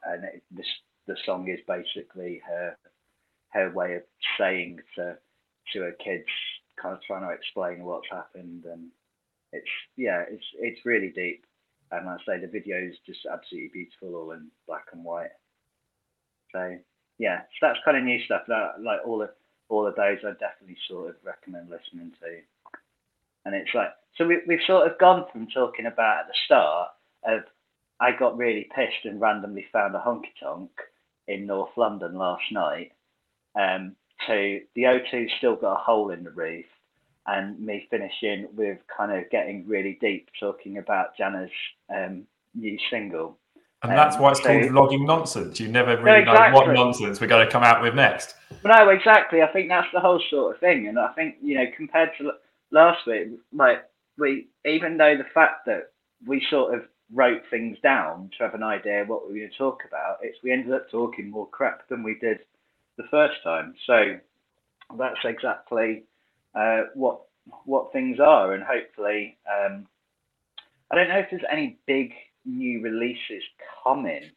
and 0.04 0.24
it, 0.24 0.42
this 0.50 0.66
the 1.06 1.16
song 1.26 1.48
is 1.48 1.60
basically 1.68 2.40
her 2.46 2.76
her 3.50 3.70
way 3.70 3.94
of 3.94 4.02
saying 4.38 4.80
to 4.96 5.16
to 5.72 5.80
her 5.80 5.92
kids 6.02 6.24
kind 6.80 6.94
of 6.94 7.02
trying 7.02 7.22
to 7.22 7.34
explain 7.34 7.84
what's 7.84 8.08
happened, 8.10 8.64
and 8.64 8.88
it's 9.52 9.68
yeah, 9.96 10.24
it's 10.28 10.44
it's 10.58 10.84
really 10.84 11.12
deep. 11.14 11.44
And 11.90 12.08
I 12.08 12.16
say 12.26 12.40
the 12.40 12.48
video 12.48 12.78
is 12.78 12.96
just 13.06 13.20
absolutely 13.30 13.70
beautiful, 13.72 14.18
all 14.18 14.32
in 14.32 14.48
black 14.66 14.86
and 14.92 15.04
white. 15.04 15.30
So 16.52 16.76
yeah, 17.18 17.40
so 17.60 17.68
that's 17.68 17.78
kind 17.84 17.96
of 17.96 18.04
new 18.04 18.22
stuff. 18.24 18.42
That 18.48 18.82
like 18.82 19.00
all 19.06 19.22
of 19.22 19.30
all 19.74 19.86
of 19.86 19.96
those, 19.96 20.18
I 20.24 20.32
definitely 20.32 20.76
sort 20.88 21.10
of 21.10 21.16
recommend 21.24 21.68
listening 21.68 22.12
to. 22.20 22.38
And 23.44 23.54
it's 23.54 23.74
like 23.74 23.90
so 24.16 24.26
we 24.26 24.38
we've 24.46 24.60
sort 24.66 24.90
of 24.90 24.98
gone 24.98 25.26
from 25.32 25.48
talking 25.48 25.86
about 25.86 26.20
at 26.20 26.26
the 26.28 26.34
start 26.46 26.90
of 27.26 27.42
I 28.00 28.10
got 28.18 28.36
really 28.36 28.68
pissed 28.74 29.04
and 29.04 29.20
randomly 29.20 29.66
found 29.72 29.94
a 29.94 29.98
honky 29.98 30.32
tonk 30.40 30.70
in 31.26 31.46
North 31.46 31.70
London 31.76 32.14
last 32.16 32.44
night. 32.52 32.92
Um, 33.58 33.96
to 34.26 34.60
the 34.74 34.82
O2 34.82 35.26
still 35.38 35.56
got 35.56 35.74
a 35.74 35.82
hole 35.82 36.10
in 36.10 36.24
the 36.24 36.30
roof, 36.30 36.64
and 37.26 37.58
me 37.60 37.86
finishing 37.90 38.48
with 38.54 38.78
kind 38.96 39.12
of 39.12 39.30
getting 39.30 39.66
really 39.66 39.98
deep 40.00 40.28
talking 40.40 40.78
about 40.78 41.16
Jana's 41.18 41.50
um, 41.94 42.26
new 42.54 42.78
single. 42.90 43.38
And 43.84 43.98
that's 43.98 44.18
why 44.18 44.30
it's 44.30 44.42
so, 44.42 44.46
called 44.46 44.62
vlogging 44.62 45.06
nonsense. 45.06 45.60
You 45.60 45.68
never 45.68 45.96
really 45.96 46.24
no, 46.24 46.32
exactly. 46.32 46.60
know 46.60 46.66
what 46.66 46.74
nonsense 46.74 47.20
we're 47.20 47.26
going 47.26 47.46
to 47.46 47.52
come 47.52 47.62
out 47.62 47.82
with 47.82 47.94
next. 47.94 48.34
No, 48.64 48.88
exactly. 48.88 49.42
I 49.42 49.48
think 49.48 49.68
that's 49.68 49.88
the 49.92 50.00
whole 50.00 50.22
sort 50.30 50.54
of 50.54 50.60
thing. 50.60 50.88
And 50.88 50.98
I 50.98 51.12
think, 51.12 51.36
you 51.42 51.56
know, 51.56 51.66
compared 51.76 52.10
to 52.18 52.32
last 52.70 53.06
week, 53.06 53.28
like, 53.52 53.84
we, 54.16 54.48
even 54.64 54.96
though 54.96 55.16
the 55.16 55.28
fact 55.34 55.66
that 55.66 55.92
we 56.26 56.44
sort 56.50 56.74
of 56.74 56.82
wrote 57.12 57.42
things 57.50 57.76
down 57.82 58.30
to 58.38 58.44
have 58.44 58.54
an 58.54 58.62
idea 58.62 59.04
what 59.04 59.26
we 59.26 59.34
were 59.34 59.38
going 59.40 59.50
to 59.50 59.58
talk 59.58 59.82
about, 59.86 60.18
it's 60.22 60.38
we 60.42 60.52
ended 60.52 60.72
up 60.72 60.90
talking 60.90 61.30
more 61.30 61.48
crap 61.48 61.86
than 61.88 62.02
we 62.02 62.16
did 62.20 62.38
the 62.96 63.04
first 63.10 63.34
time. 63.42 63.74
So 63.86 64.18
that's 64.98 65.18
exactly 65.24 66.04
uh, 66.54 66.82
what 66.94 67.20
what 67.66 67.92
things 67.92 68.18
are, 68.20 68.54
and 68.54 68.62
hopefully, 68.62 69.36
um, 69.46 69.86
I 70.90 70.94
don't 70.94 71.08
know 71.08 71.18
if 71.18 71.26
there's 71.30 71.42
any 71.50 71.76
big 71.86 72.12
new 72.44 72.80
releases 72.82 73.42
coming. 73.82 74.30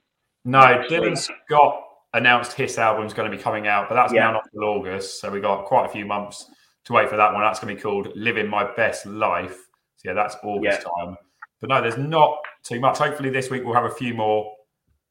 No, 0.45 0.59
Dylan 0.89 1.17
Scott 1.17 1.83
announced 2.13 2.53
his 2.53 2.77
album's 2.77 3.13
going 3.13 3.29
to 3.29 3.35
be 3.35 3.41
coming 3.41 3.67
out, 3.67 3.89
but 3.89 3.95
that's 3.95 4.13
yeah. 4.13 4.21
now 4.21 4.31
not 4.33 4.43
till 4.51 4.63
August, 4.63 5.19
so 5.19 5.29
we 5.29 5.41
got 5.41 5.65
quite 5.65 5.85
a 5.85 5.89
few 5.89 6.05
months 6.05 6.49
to 6.85 6.93
wait 6.93 7.09
for 7.09 7.17
that 7.17 7.33
one. 7.33 7.41
That's 7.41 7.59
going 7.59 7.75
to 7.75 7.75
be 7.75 7.81
called 7.81 8.15
"Living 8.15 8.47
My 8.47 8.73
Best 8.75 9.05
Life." 9.05 9.57
So 9.97 10.09
yeah, 10.09 10.13
that's 10.13 10.37
August 10.43 10.81
yeah. 10.81 11.05
time. 11.05 11.17
But 11.59 11.69
no, 11.69 11.81
there's 11.81 11.97
not 11.97 12.37
too 12.63 12.79
much. 12.79 12.97
Hopefully, 12.97 13.29
this 13.29 13.49
week 13.49 13.63
we'll 13.65 13.73
have 13.73 13.85
a 13.85 13.95
few 13.95 14.13
more 14.13 14.53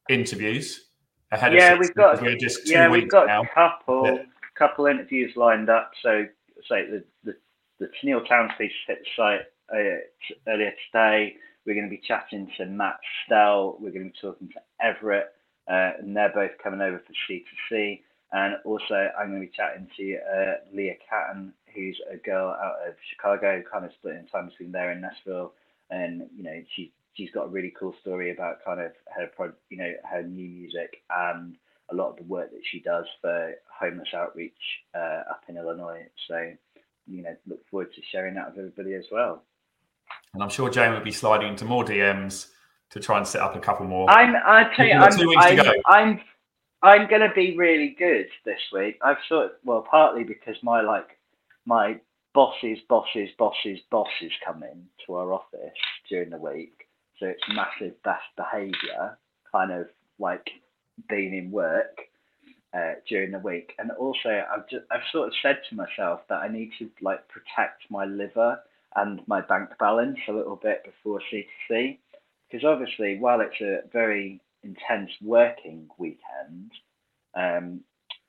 interviews 0.09 0.87
ahead 1.33 1.53
yeah, 1.55 1.73
of. 1.73 1.81
we've 1.81 1.95
got 1.95 2.23
we're 2.23 2.37
just 2.37 2.69
yeah, 2.69 2.89
we've 2.89 3.11
got 3.11 3.27
now. 3.27 3.43
a 3.43 3.49
couple 3.55 4.07
yeah. 4.07 4.23
couple 4.57 4.87
interviews 4.87 5.33
lined 5.37 5.69
up. 5.69 5.91
So, 6.03 6.25
say 6.69 6.89
the 6.89 7.05
the 7.25 7.37
the 7.79 7.91
Tenille 8.03 8.27
Towns 8.27 8.53
piece 8.59 8.73
hit 8.87 8.99
the 9.01 9.11
site 9.17 9.41
uh, 9.75 10.51
earlier 10.51 10.73
today. 10.91 11.37
We're 11.67 11.75
going 11.75 11.87
to 11.87 11.91
be 11.91 12.03
chatting 12.07 12.51
to 12.59 12.67
Matt 12.67 12.99
Stell. 13.25 13.77
We're 13.81 13.91
going 13.91 14.05
to 14.07 14.13
be 14.13 14.19
talking 14.21 14.49
to 14.49 14.61
Everette, 14.81 15.35
uh, 15.69 15.99
and 15.99 16.17
they're 16.17 16.33
both 16.33 16.53
coming 16.63 16.81
over 16.81 17.03
for 17.05 17.13
C2C. 17.29 18.01
And 18.33 18.57
also, 18.65 19.09
I'm 19.19 19.31
going 19.31 19.41
to 19.41 19.47
be 19.47 19.53
chatting 19.55 19.89
to 19.97 20.17
uh, 20.17 20.55
Leah 20.73 20.95
Catton, 21.09 21.53
who's 21.75 22.01
a 22.13 22.17
girl 22.17 22.51
out 22.51 22.89
of 22.89 22.95
Chicago, 23.11 23.63
kind 23.71 23.85
of 23.85 23.91
splitting 23.99 24.27
time 24.27 24.49
between 24.49 24.73
there 24.73 24.91
and 24.91 25.03
Nashville. 25.03 25.53
And 25.91 26.29
you 26.37 26.43
know, 26.43 26.63
she 26.75 26.93
she's 27.15 27.31
got 27.33 27.47
a 27.47 27.49
really 27.49 27.73
cool 27.79 27.95
story 28.01 28.33
about 28.33 28.65
kind 28.65 28.81
of 28.81 28.93
her 29.17 29.29
pro, 29.35 29.53
you 29.71 29.79
know, 29.79 29.93
her 30.11 30.23
new 30.23 30.49
music 30.49 31.03
and 31.11 31.57
a 31.91 31.95
lot 31.95 32.11
of 32.11 32.17
the 32.17 32.25
work 32.25 32.51
that 32.51 32.63
she 32.71 32.81
does 32.81 33.07
for 33.21 33.55
homeless 33.81 34.09
outreach 34.15 34.53
uh, 34.95 35.23
up 35.31 35.43
in 35.49 35.57
Illinois. 35.57 36.07
So, 36.29 36.53
you 37.07 37.23
know, 37.23 37.37
look 37.47 37.61
forward 37.71 37.93
to 37.95 38.01
sharing 38.11 38.35
that 38.35 38.51
with 38.51 38.59
everybody 38.59 38.95
as 38.95 39.05
well. 39.11 39.43
And 40.35 40.43
I'm 40.43 40.49
sure 40.51 40.69
Jane 40.69 40.93
will 40.93 41.01
be 41.01 41.13
sliding 41.13 41.49
into 41.49 41.65
more 41.65 41.85
DMs 41.85 42.49
to 42.91 43.01
try 43.01 43.19
and 43.19 43.27
set 43.27 43.41
up 43.41 43.57
a 43.57 43.61
couple 43.61 43.87
more. 43.87 44.09
I'm, 44.11 44.35
I 44.37 44.71
tell 44.75 44.87
you, 44.87 44.93
I'm, 44.93 45.39
I'm. 45.39 45.73
I'm, 45.87 46.21
I'm 46.83 47.09
going 47.09 47.23
to 47.23 47.33
be 47.35 47.57
really 47.57 47.97
good 47.99 48.29
this 48.45 48.61
week. 48.73 48.99
I've 49.03 49.17
sort 49.29 49.47
of, 49.47 49.51
well, 49.65 49.85
partly 49.91 50.25
because 50.25 50.57
my 50.63 50.83
like 50.83 51.19
my 51.65 51.99
bosses, 52.35 52.79
bosses, 52.89 53.31
bosses, 53.39 53.81
bosses 53.91 54.31
come 54.45 54.63
in 54.63 54.85
to 55.07 55.15
our 55.15 55.33
office 55.33 55.73
during 56.09 56.31
the 56.31 56.37
week, 56.37 56.87
so 57.19 57.27
it's 57.27 57.43
massive 57.49 58.01
best 58.03 58.25
behaviour, 58.37 59.19
kind 59.51 59.73
of 59.73 59.89
like 60.19 60.49
being 61.09 61.35
in 61.35 61.51
work 61.51 61.99
uh, 62.75 62.93
during 63.09 63.31
the 63.31 63.39
week. 63.39 63.73
And 63.79 63.91
also, 63.93 64.45
I've 64.53 64.69
just 64.69 64.85
I've 64.91 65.01
sort 65.11 65.29
of 65.29 65.35
said 65.43 65.59
to 65.71 65.77
myself 65.77 66.21
that 66.29 66.37
I 66.43 66.49
need 66.49 66.73
to 66.79 66.91
like 67.01 67.27
protect 67.29 67.91
my 67.91 68.05
liver 68.05 68.61
and 68.97 69.21
my 69.27 69.41
bank 69.43 69.71
balance 69.79 70.19
a 70.29 70.33
little 70.33 70.57
bit 70.57 70.85
before 70.85 71.21
C2C, 71.33 71.99
because 72.51 72.65
obviously, 72.65 73.19
while 73.19 73.41
it's 73.41 73.61
a 73.61 73.81
very 73.93 74.41
intense 74.63 75.11
working 75.23 75.89
weekend, 75.99 76.73
um, 77.35 77.81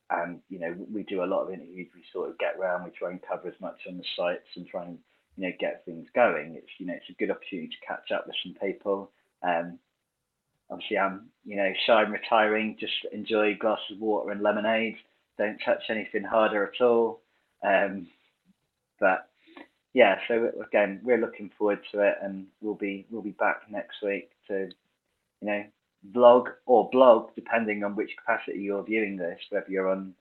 and 0.09 0.39
you 0.49 0.59
know 0.59 0.75
we 0.91 1.03
do 1.03 1.23
a 1.23 1.25
lot 1.25 1.43
of 1.43 1.53
interviews, 1.53 1.87
we 1.95 2.03
sort 2.13 2.29
of 2.29 2.37
get 2.37 2.55
around, 2.59 2.83
we 2.83 2.91
try 2.91 3.11
and 3.11 3.21
cover 3.21 3.47
as 3.47 3.59
much 3.61 3.79
on 3.87 3.97
the 3.97 4.03
sites 4.15 4.47
and 4.55 4.67
try 4.67 4.85
and 4.85 4.97
you 5.37 5.47
know 5.47 5.53
get 5.59 5.83
things 5.85 6.07
going. 6.13 6.55
It's 6.55 6.71
you 6.77 6.85
know 6.85 6.93
it's 6.93 7.09
a 7.09 7.13
good 7.13 7.31
opportunity 7.31 7.69
to 7.69 7.87
catch 7.87 8.11
up 8.11 8.27
with 8.27 8.35
some 8.43 8.55
people. 8.61 9.11
Um, 9.43 9.79
obviously, 10.69 10.97
I'm 10.97 11.27
you 11.45 11.55
know 11.55 11.71
shy 11.85 12.03
and 12.03 12.13
retiring. 12.13 12.77
Just 12.79 12.93
enjoy 13.13 13.51
a 13.53 13.55
glass 13.55 13.79
of 13.91 13.99
water 13.99 14.31
and 14.31 14.41
lemonade. 14.41 14.97
Don't 15.37 15.59
touch 15.59 15.83
anything 15.89 16.23
harder 16.23 16.65
at 16.73 16.83
all. 16.83 17.21
Um, 17.63 18.07
but 18.99 19.29
yeah, 19.97 20.19
so 20.27 20.51
again, 20.63 21.01
we're 21.03 21.17
looking 21.17 21.49
forward 21.57 21.79
to 21.91 22.01
it, 22.01 22.17
and 22.21 22.45
we'll 22.61 22.75
be 22.75 23.07
we'll 23.09 23.23
be 23.23 23.31
back 23.31 23.63
next 23.67 24.03
week 24.03 24.29
to 24.47 24.69
you 25.41 25.47
know 25.47 25.63
vlog 26.15 26.49
or 26.67 26.87
blog, 26.91 27.33
depending 27.33 27.83
on 27.83 27.95
which 27.95 28.11
capacity 28.15 28.59
you're 28.59 28.83
viewing 28.83 29.17
this, 29.17 29.39
whether 29.49 29.65
you're 29.67 29.89
on 29.89 30.13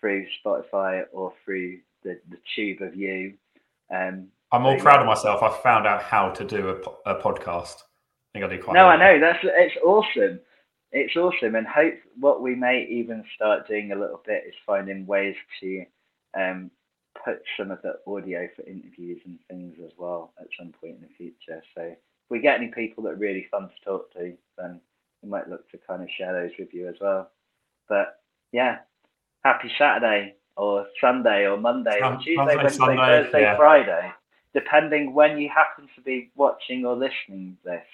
through 0.00 0.26
Spotify 0.44 1.04
or 1.12 1.32
through 1.44 1.78
the, 2.02 2.18
the 2.30 2.38
tube 2.56 2.82
of 2.82 2.96
you. 2.96 3.34
Um, 3.94 4.26
I'm 4.50 4.66
all 4.66 4.76
proud 4.80 4.96
yeah. 4.96 5.00
of 5.02 5.06
myself. 5.06 5.40
I 5.40 5.56
found 5.62 5.86
out 5.86 6.02
how 6.02 6.30
to 6.30 6.44
do 6.44 6.70
a, 6.70 7.12
a 7.12 7.22
podcast. 7.22 7.76
I 7.76 8.32
think 8.32 8.44
I 8.44 8.48
did 8.48 8.64
quite. 8.64 8.74
No, 8.74 8.86
well. 8.86 8.90
I 8.90 8.96
know 8.96 9.20
that's 9.20 9.38
it's 9.44 9.76
awesome. 9.84 10.40
It's 10.90 11.14
awesome, 11.14 11.54
and 11.54 11.64
hope 11.64 11.94
what 12.18 12.42
we 12.42 12.56
may 12.56 12.88
even 12.90 13.22
start 13.36 13.68
doing 13.68 13.92
a 13.92 13.96
little 13.96 14.20
bit 14.26 14.42
is 14.48 14.54
finding 14.66 15.06
ways 15.06 15.36
to 15.60 15.84
um, 16.36 16.72
put 17.24 17.42
some 17.56 17.70
of 17.70 17.80
the 17.82 17.98
audio 18.06 18.48
for 18.54 18.62
interviews 18.62 19.20
and 19.24 19.38
things 19.48 19.76
as 19.84 19.92
well 19.96 20.32
at 20.40 20.48
some 20.58 20.72
point 20.80 20.96
in 20.96 21.02
the 21.02 21.14
future. 21.16 21.62
So 21.74 21.82
if 21.82 21.98
we 22.30 22.40
get 22.40 22.58
any 22.58 22.68
people 22.68 23.04
that 23.04 23.14
are 23.14 23.16
really 23.16 23.46
fun 23.50 23.62
to 23.68 23.84
talk 23.84 24.12
to, 24.14 24.34
then 24.58 24.80
we 25.22 25.28
might 25.28 25.48
look 25.48 25.70
to 25.70 25.78
kind 25.86 26.02
of 26.02 26.08
share 26.16 26.32
those 26.32 26.52
with 26.58 26.72
you 26.72 26.88
as 26.88 26.96
well. 27.00 27.30
But 27.88 28.20
yeah, 28.52 28.78
happy 29.44 29.70
Saturday 29.78 30.34
or 30.56 30.86
Sunday 31.00 31.46
or 31.46 31.56
Monday 31.56 32.00
or 32.02 32.16
Tuesday, 32.16 32.56
Wednesday, 32.56 32.76
Sunday, 32.76 32.96
Thursday, 32.96 33.42
yeah. 33.42 33.56
Friday 33.56 34.12
depending 34.54 35.14
when 35.14 35.38
you 35.38 35.48
happen 35.48 35.88
to 35.94 36.00
be 36.02 36.30
watching 36.34 36.84
or 36.84 36.94
listening 36.94 37.56
to 37.62 37.70
this. 37.70 37.86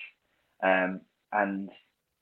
Um, 0.62 1.00
and 1.32 1.70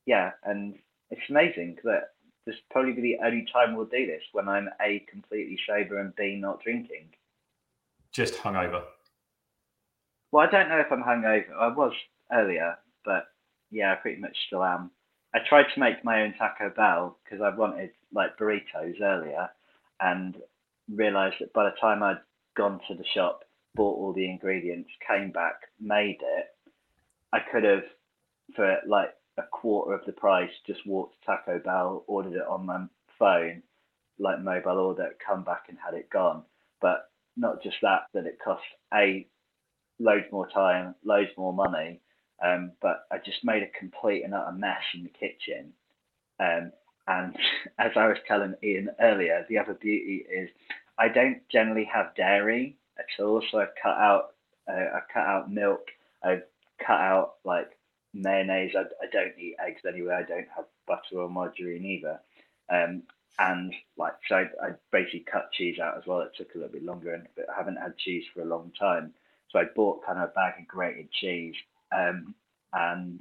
yeah, 0.04 0.32
and 0.44 0.74
it's 1.10 1.28
amazing 1.30 1.78
that 1.84 2.10
this 2.46 2.56
probably 2.70 2.92
be 2.92 3.02
the 3.02 3.24
only 3.24 3.46
time 3.52 3.74
we'll 3.74 3.86
do 3.86 4.06
this 4.06 4.22
when 4.32 4.48
I'm 4.48 4.68
A, 4.80 5.04
completely 5.10 5.58
sober 5.66 5.98
and 5.98 6.14
B, 6.14 6.36
not 6.40 6.62
drinking. 6.62 7.08
Just 8.12 8.34
hungover. 8.34 8.84
Well, 10.30 10.46
I 10.46 10.50
don't 10.50 10.68
know 10.68 10.78
if 10.78 10.90
I'm 10.90 11.02
hungover. 11.02 11.52
I 11.58 11.68
was 11.68 11.92
earlier, 12.32 12.78
but 13.04 13.26
yeah, 13.70 13.92
I 13.92 13.96
pretty 13.96 14.20
much 14.20 14.36
still 14.46 14.64
am. 14.64 14.90
I 15.34 15.40
tried 15.46 15.66
to 15.74 15.80
make 15.80 16.04
my 16.04 16.22
own 16.22 16.34
Taco 16.38 16.70
Bell 16.70 17.18
because 17.24 17.42
I 17.42 17.54
wanted 17.54 17.90
like 18.12 18.38
burritos 18.38 19.00
earlier 19.02 19.50
and 20.00 20.36
realized 20.88 21.36
that 21.40 21.52
by 21.52 21.64
the 21.64 21.76
time 21.80 22.02
I'd 22.02 22.20
gone 22.56 22.80
to 22.88 22.94
the 22.94 23.04
shop 23.14 23.42
bought 23.74 23.98
all 23.98 24.12
the 24.12 24.28
ingredients, 24.28 24.88
came 25.06 25.30
back, 25.30 25.60
made 25.78 26.18
it, 26.22 26.46
I 27.32 27.40
could 27.52 27.64
have, 27.64 27.84
for 28.54 28.78
like 28.86 29.10
a 29.38 29.42
quarter 29.42 29.94
of 29.94 30.04
the 30.06 30.12
price, 30.12 30.50
just 30.66 30.86
walked 30.86 31.14
to 31.20 31.26
Taco 31.26 31.58
Bell, 31.58 32.04
ordered 32.06 32.34
it 32.34 32.46
on 32.48 32.66
my 32.66 32.84
phone, 33.18 33.62
like 34.18 34.40
mobile 34.40 34.78
order, 34.78 35.10
come 35.24 35.44
back 35.44 35.64
and 35.68 35.78
had 35.84 35.94
it 35.94 36.10
gone. 36.10 36.42
But 36.80 37.10
not 37.36 37.62
just 37.62 37.76
that, 37.82 38.02
that 38.14 38.26
it 38.26 38.38
cost 38.42 38.62
a 38.94 39.26
loads 39.98 40.26
more 40.32 40.48
time, 40.48 40.94
loads 41.04 41.30
more 41.36 41.52
money. 41.52 42.00
Um, 42.44 42.72
but 42.82 43.06
I 43.10 43.18
just 43.18 43.44
made 43.44 43.62
a 43.62 43.78
complete 43.78 44.22
and 44.22 44.34
utter 44.34 44.52
mess 44.52 44.82
in 44.94 45.04
the 45.04 45.08
kitchen. 45.08 45.72
Um, 46.38 46.72
and 47.06 47.36
as 47.78 47.92
I 47.96 48.08
was 48.08 48.18
telling 48.26 48.54
Ian 48.62 48.90
earlier, 49.00 49.46
the 49.48 49.58
other 49.58 49.74
beauty 49.74 50.24
is 50.30 50.48
I 50.98 51.08
don't 51.08 51.40
generally 51.50 51.88
have 51.92 52.14
dairy 52.14 52.76
at 52.98 53.22
all. 53.22 53.42
So 53.50 53.58
I've 53.58 53.74
cut 53.82 53.96
out 53.96 54.34
uh, 54.68 54.72
I 54.72 55.00
cut 55.12 55.26
out 55.26 55.52
milk. 55.52 55.86
I've 56.22 56.42
cut 56.84 57.00
out 57.00 57.34
like 57.44 57.75
mayonnaise. 58.22 58.72
I, 58.76 58.82
I 59.02 59.08
don't 59.12 59.38
eat 59.38 59.56
eggs 59.64 59.82
anyway. 59.86 60.14
I 60.14 60.22
don't 60.22 60.48
have 60.54 60.66
butter 60.86 61.20
or 61.20 61.28
margarine 61.28 61.84
either. 61.84 62.20
Um, 62.70 63.02
and 63.38 63.74
like 63.96 64.14
so, 64.28 64.36
I, 64.36 64.66
I 64.66 64.70
basically 64.90 65.24
cut 65.30 65.52
cheese 65.52 65.78
out 65.78 65.98
as 65.98 66.06
well. 66.06 66.20
It 66.20 66.32
took 66.36 66.54
a 66.54 66.58
little 66.58 66.72
bit 66.72 66.84
longer, 66.84 67.14
and 67.14 67.26
but 67.36 67.46
I 67.50 67.56
haven't 67.56 67.76
had 67.76 67.98
cheese 67.98 68.24
for 68.32 68.42
a 68.42 68.46
long 68.46 68.72
time. 68.78 69.12
So 69.50 69.58
I 69.58 69.64
bought 69.74 70.04
kind 70.04 70.18
of 70.18 70.30
a 70.30 70.32
bag 70.32 70.54
of 70.58 70.66
grated 70.66 71.10
cheese, 71.12 71.54
um, 71.96 72.34
and 72.72 73.20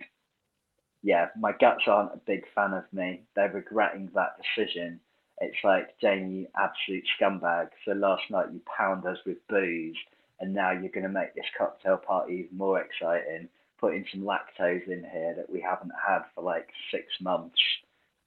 yeah, 1.04 1.28
my 1.38 1.52
guts 1.52 1.84
aren't 1.88 2.14
a 2.14 2.22
big 2.26 2.46
fan 2.56 2.74
of 2.74 2.86
me. 2.92 3.22
They're 3.36 3.52
regretting 3.52 4.10
that 4.16 4.38
decision. 4.42 5.00
It's 5.42 5.58
like 5.64 6.00
Jamie, 6.00 6.34
you 6.34 6.48
absolute 6.58 7.04
scumbag. 7.20 7.70
So 7.84 7.92
last 7.92 8.24
night 8.32 8.54
you 8.54 8.62
pound 8.78 9.06
us 9.06 9.18
with 9.26 9.46
booze, 9.50 9.98
and 10.40 10.54
now 10.54 10.72
you're 10.72 10.90
going 10.90 11.04
to 11.04 11.10
make 11.10 11.36
this 11.36 11.46
cocktail 11.58 11.98
party 11.98 12.46
even 12.46 12.58
more 12.58 12.82
exciting, 12.82 13.50
putting 13.80 14.06
some 14.12 14.22
lactose 14.22 14.88
in 14.88 15.06
here 15.12 15.34
that 15.36 15.50
we 15.50 15.62
haven't 15.62 15.92
had 16.08 16.24
for 16.34 16.44
like 16.44 16.68
six 16.92 17.06
months. 17.22 17.60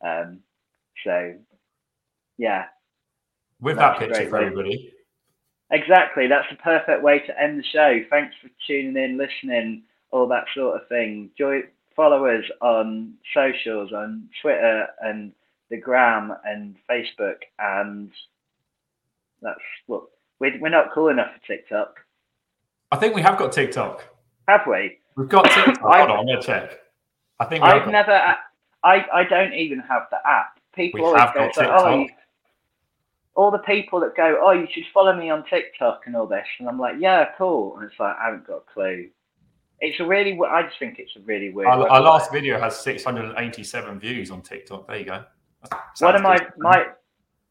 Um, 0.04 0.40
so 1.04 1.34
yeah. 2.36 2.66
With 3.60 3.76
that 3.76 3.98
picture 3.98 4.28
for 4.28 4.38
everybody. 4.38 4.94
Exactly. 5.70 6.28
That's 6.28 6.48
the 6.50 6.56
perfect 6.56 7.02
way 7.02 7.18
to 7.18 7.40
end 7.40 7.58
the 7.58 7.64
show. 7.64 8.00
Thanks 8.08 8.34
for 8.40 8.48
tuning 8.66 8.96
in, 9.02 9.18
listening, 9.18 9.82
all 10.10 10.26
that 10.28 10.44
sort 10.54 10.80
of 10.80 10.88
thing. 10.88 11.30
Joy, 11.36 11.62
follow 11.94 12.26
us 12.26 12.44
on 12.62 13.14
socials, 13.34 13.92
on 13.92 14.28
Twitter 14.40 14.86
and 15.02 15.32
the 15.70 15.76
Gram 15.76 16.32
and 16.44 16.76
Facebook. 16.88 17.36
And 17.58 18.10
that's 19.42 19.58
what 19.86 20.04
we're 20.40 20.68
not 20.68 20.92
cool 20.94 21.08
enough 21.08 21.32
for 21.34 21.46
TikTok. 21.46 21.98
I 22.90 22.96
think 22.96 23.14
we 23.14 23.22
have 23.22 23.36
got 23.38 23.52
TikTok. 23.52 24.04
Have 24.46 24.62
we? 24.66 24.98
We've 25.18 25.28
got 25.28 25.44
TikTok. 25.50 25.80
Hold 25.80 26.10
on, 26.10 26.20
I'm 26.20 26.26
gonna 26.26 26.40
check. 26.40 26.78
I 27.40 27.44
think 27.44 27.64
I've 27.64 27.90
never. 27.90 28.36
I 28.84 29.04
I 29.12 29.24
don't 29.28 29.52
even 29.52 29.80
have 29.80 30.02
the 30.10 30.18
app. 30.24 30.60
People 30.74 31.00
we 31.00 31.06
always 31.06 31.22
go, 31.34 31.50
like, 31.56 31.68
oh, 31.68 32.06
all 33.34 33.50
the 33.50 33.58
people 33.58 33.98
that 34.00 34.16
go, 34.16 34.38
oh, 34.40 34.52
you 34.52 34.68
should 34.72 34.84
follow 34.94 35.12
me 35.16 35.28
on 35.28 35.44
TikTok 35.44 36.02
and 36.06 36.14
all 36.14 36.26
this, 36.26 36.46
and 36.60 36.68
I'm 36.68 36.78
like, 36.78 36.96
yeah, 37.00 37.30
cool, 37.36 37.76
and 37.76 37.90
it's 37.90 37.98
like 37.98 38.16
I 38.16 38.26
haven't 38.26 38.46
got 38.46 38.58
a 38.58 38.72
clue. 38.72 39.08
It's 39.80 39.98
a 39.98 40.04
really, 40.04 40.38
I 40.48 40.62
just 40.62 40.78
think 40.78 40.98
it's 40.98 41.16
a 41.16 41.20
really 41.20 41.50
weird. 41.50 41.68
Our, 41.68 41.88
our 41.88 42.00
last 42.00 42.32
video 42.32 42.60
has 42.60 42.78
687 42.78 43.98
views 43.98 44.30
on 44.30 44.42
TikTok. 44.42 44.86
There 44.86 44.98
you 44.98 45.04
go. 45.04 45.24
One 45.98 46.14
of 46.14 46.22
my 46.22 46.38
my 46.58 46.86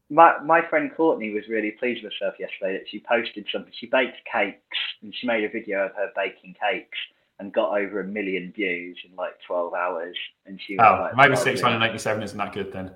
my 0.08 0.38
my 0.42 0.66
friend 0.70 0.90
Courtney 0.96 1.30
was 1.34 1.44
really 1.48 1.72
pleased 1.72 2.02
with 2.02 2.14
herself 2.14 2.34
yesterday 2.38 2.78
that 2.78 2.88
she 2.88 3.04
posted 3.06 3.46
something. 3.52 3.72
She 3.78 3.86
baked 3.86 4.16
cakes 4.32 4.78
and 5.02 5.14
she 5.14 5.26
made 5.26 5.44
a 5.44 5.50
video 5.50 5.84
of 5.84 5.94
her 5.96 6.10
baking 6.16 6.54
cakes 6.58 6.96
and 7.38 7.52
got 7.52 7.78
over 7.78 8.00
a 8.00 8.04
million 8.04 8.52
views 8.54 8.98
in 9.08 9.14
like 9.16 9.32
12 9.46 9.74
hours. 9.74 10.16
And 10.46 10.60
she 10.66 10.76
oh, 10.78 11.08
like, 11.14 11.16
maybe 11.16 11.36
687 11.36 12.22
isn't 12.22 12.38
that 12.38 12.52
good 12.52 12.72
then. 12.72 12.90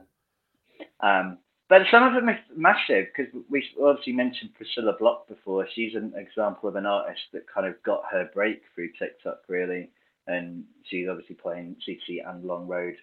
Um, 1.01 1.39
but 1.69 1.83
some 1.91 2.03
of 2.03 2.15
them 2.15 2.29
are 2.29 2.39
massive 2.57 3.07
because 3.17 3.33
we 3.49 3.65
obviously 3.83 4.13
mentioned 4.13 4.55
Priscilla 4.55 4.95
Block 4.99 5.29
before. 5.29 5.67
She's 5.75 5.95
an 5.95 6.13
example 6.17 6.69
of 6.69 6.77
an 6.77 6.87
artist 6.87 7.23
that 7.33 7.47
kind 7.53 7.67
of 7.67 7.83
got 7.83 8.03
her 8.11 8.29
break 8.35 8.63
through 8.75 8.91
TikTok, 8.99 9.39
really. 9.49 9.91
And 10.27 10.65
she's 10.85 11.09
obviously 11.09 11.37
playing 11.37 11.77
CC 11.89 12.19
and 12.29 12.45
Long 12.45 12.67
Road. 12.67 12.97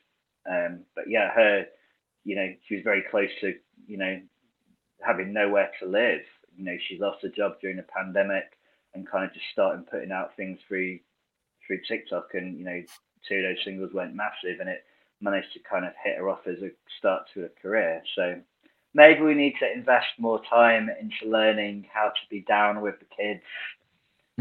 Um, 0.49 0.81
but 0.95 1.05
yeah, 1.09 1.31
her, 1.33 1.65
you 2.25 2.35
know, 2.35 2.53
she 2.67 2.75
was 2.75 2.83
very 2.83 3.03
close 3.09 3.29
to, 3.41 3.55
you 3.87 3.97
know, 3.97 4.21
having 5.01 5.33
nowhere 5.33 5.71
to 5.79 5.87
live. 5.87 6.21
You 6.55 6.65
know, 6.65 6.77
she 6.87 6.99
lost 6.99 7.23
her 7.23 7.29
job 7.29 7.53
during 7.61 7.77
the 7.77 7.83
pandemic 7.83 8.57
and 8.93 9.09
kind 9.09 9.23
of 9.23 9.33
just 9.33 9.45
started 9.51 9.89
putting 9.89 10.11
out 10.11 10.35
things 10.35 10.59
through 10.67 10.99
through 11.69 11.81
TikTok. 11.87 12.31
And, 12.33 12.57
you 12.57 12.65
know, 12.65 12.81
two 13.27 13.35
of 13.35 13.43
those 13.43 13.63
singles 13.63 13.93
went 13.93 14.15
massive 14.15 14.59
and 14.59 14.67
it 14.67 14.83
managed 15.21 15.53
to 15.53 15.59
kind 15.59 15.85
of 15.85 15.93
hit 16.03 16.17
her 16.17 16.29
off 16.29 16.47
as 16.47 16.61
a 16.63 16.71
start 16.97 17.23
to 17.33 17.45
a 17.45 17.49
career. 17.61 18.01
So 18.15 18.41
maybe 18.93 19.21
we 19.21 19.35
need 19.35 19.53
to 19.59 19.71
invest 19.71 20.07
more 20.17 20.41
time 20.49 20.89
into 20.99 21.29
learning 21.31 21.87
how 21.93 22.07
to 22.07 22.21
be 22.29 22.41
down 22.41 22.81
with 22.81 22.95
the 22.99 23.05
kids. 23.15 23.43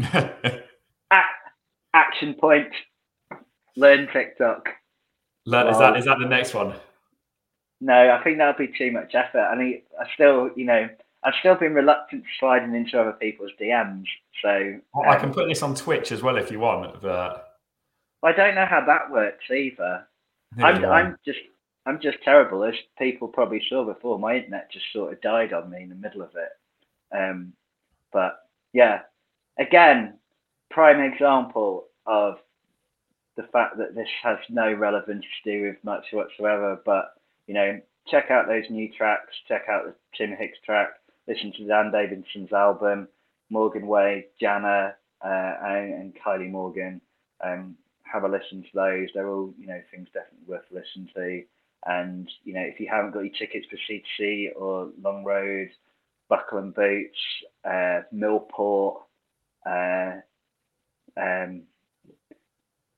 action 1.93 2.33
point. 2.33 2.71
Learn 3.75 4.07
TikTok. 4.11 4.69
Learn, 5.45 5.65
well, 5.65 5.73
is 5.73 5.79
that 5.79 5.97
is 5.97 6.05
that 6.05 6.19
the 6.19 6.27
next 6.27 6.53
one? 6.53 6.75
No, 7.81 8.11
I 8.11 8.21
think 8.23 8.37
that 8.37 8.57
would 8.57 8.71
be 8.71 8.77
too 8.77 8.91
much 8.91 9.15
effort. 9.15 9.39
I 9.39 9.55
mean, 9.55 9.81
I 9.99 10.05
still, 10.13 10.49
you 10.55 10.65
know, 10.65 10.89
I've 11.23 11.33
still 11.39 11.55
been 11.55 11.73
reluctant 11.73 12.23
to 12.23 12.29
sliding 12.39 12.73
into 12.75 12.99
other 12.99 13.11
people's 13.13 13.51
DMs. 13.59 14.05
So 14.41 14.79
well, 14.93 15.09
um, 15.09 15.15
I 15.15 15.19
can 15.19 15.33
put 15.33 15.47
this 15.47 15.61
on 15.61 15.75
Twitch 15.75 16.11
as 16.11 16.21
well 16.21 16.37
if 16.37 16.49
you 16.51 16.59
want. 16.59 17.01
But 17.01 17.57
I 18.23 18.31
don't 18.31 18.55
know 18.55 18.65
how 18.65 18.85
that 18.85 19.11
works 19.11 19.49
either. 19.51 20.05
I'm, 20.57 20.83
I'm 20.85 21.17
just 21.25 21.39
I'm 21.85 21.99
just 22.01 22.17
terrible. 22.23 22.63
As 22.63 22.75
people 22.97 23.27
probably 23.27 23.61
saw 23.69 23.85
before, 23.85 24.19
my 24.19 24.37
internet 24.37 24.71
just 24.71 24.85
sort 24.93 25.13
of 25.13 25.21
died 25.21 25.53
on 25.53 25.69
me 25.69 25.83
in 25.83 25.89
the 25.89 25.95
middle 25.95 26.21
of 26.21 26.31
it. 26.35 27.15
Um, 27.15 27.53
but 28.13 28.39
yeah, 28.73 29.01
again, 29.57 30.15
prime 30.69 30.99
example 30.99 31.85
of 32.05 32.37
the 33.37 33.43
fact 33.43 33.77
that 33.77 33.95
this 33.95 34.07
has 34.23 34.37
no 34.49 34.73
relevance 34.73 35.25
to 35.43 35.51
do 35.51 35.67
with 35.67 35.77
much 35.83 36.05
whatsoever. 36.11 36.81
But 36.85 37.13
you 37.47 37.53
know, 37.53 37.79
check 38.07 38.31
out 38.31 38.47
those 38.47 38.69
new 38.69 38.91
tracks. 38.91 39.33
Check 39.47 39.63
out 39.69 39.85
the 39.85 39.93
Tim 40.17 40.35
Hicks 40.37 40.57
track. 40.65 40.89
Listen 41.29 41.53
to 41.57 41.67
Dan 41.67 41.91
Davidson's 41.91 42.51
album, 42.51 43.07
Morganway, 43.53 44.25
Jana, 44.41 44.95
uh, 45.23 45.53
and, 45.63 45.93
and, 45.93 46.13
Kylie 46.15 46.49
Morgan. 46.49 46.99
Um, 47.43 47.77
have 48.03 48.23
a 48.23 48.27
listen 48.27 48.63
to 48.63 48.69
those. 48.73 49.09
They're 49.13 49.29
all 49.29 49.53
you 49.59 49.67
know 49.67 49.79
things 49.91 50.07
definitely 50.11 50.47
worth 50.47 50.65
listening 50.71 51.09
to. 51.15 51.43
And 51.85 52.27
you 52.43 52.53
know, 52.53 52.61
if 52.61 52.79
you 52.79 52.87
haven't 52.89 53.11
got 53.11 53.21
your 53.25 53.33
tickets 53.37 53.67
for 53.69 53.77
C2C 53.77 54.55
or 54.55 54.89
Long 55.01 55.23
Road, 55.23 55.69
Buckle 56.29 56.57
and 56.57 56.73
Boots, 56.73 57.19
uh, 57.63 58.01
Millport, 58.13 59.01
uh, 59.65 60.13
um, 61.15 61.61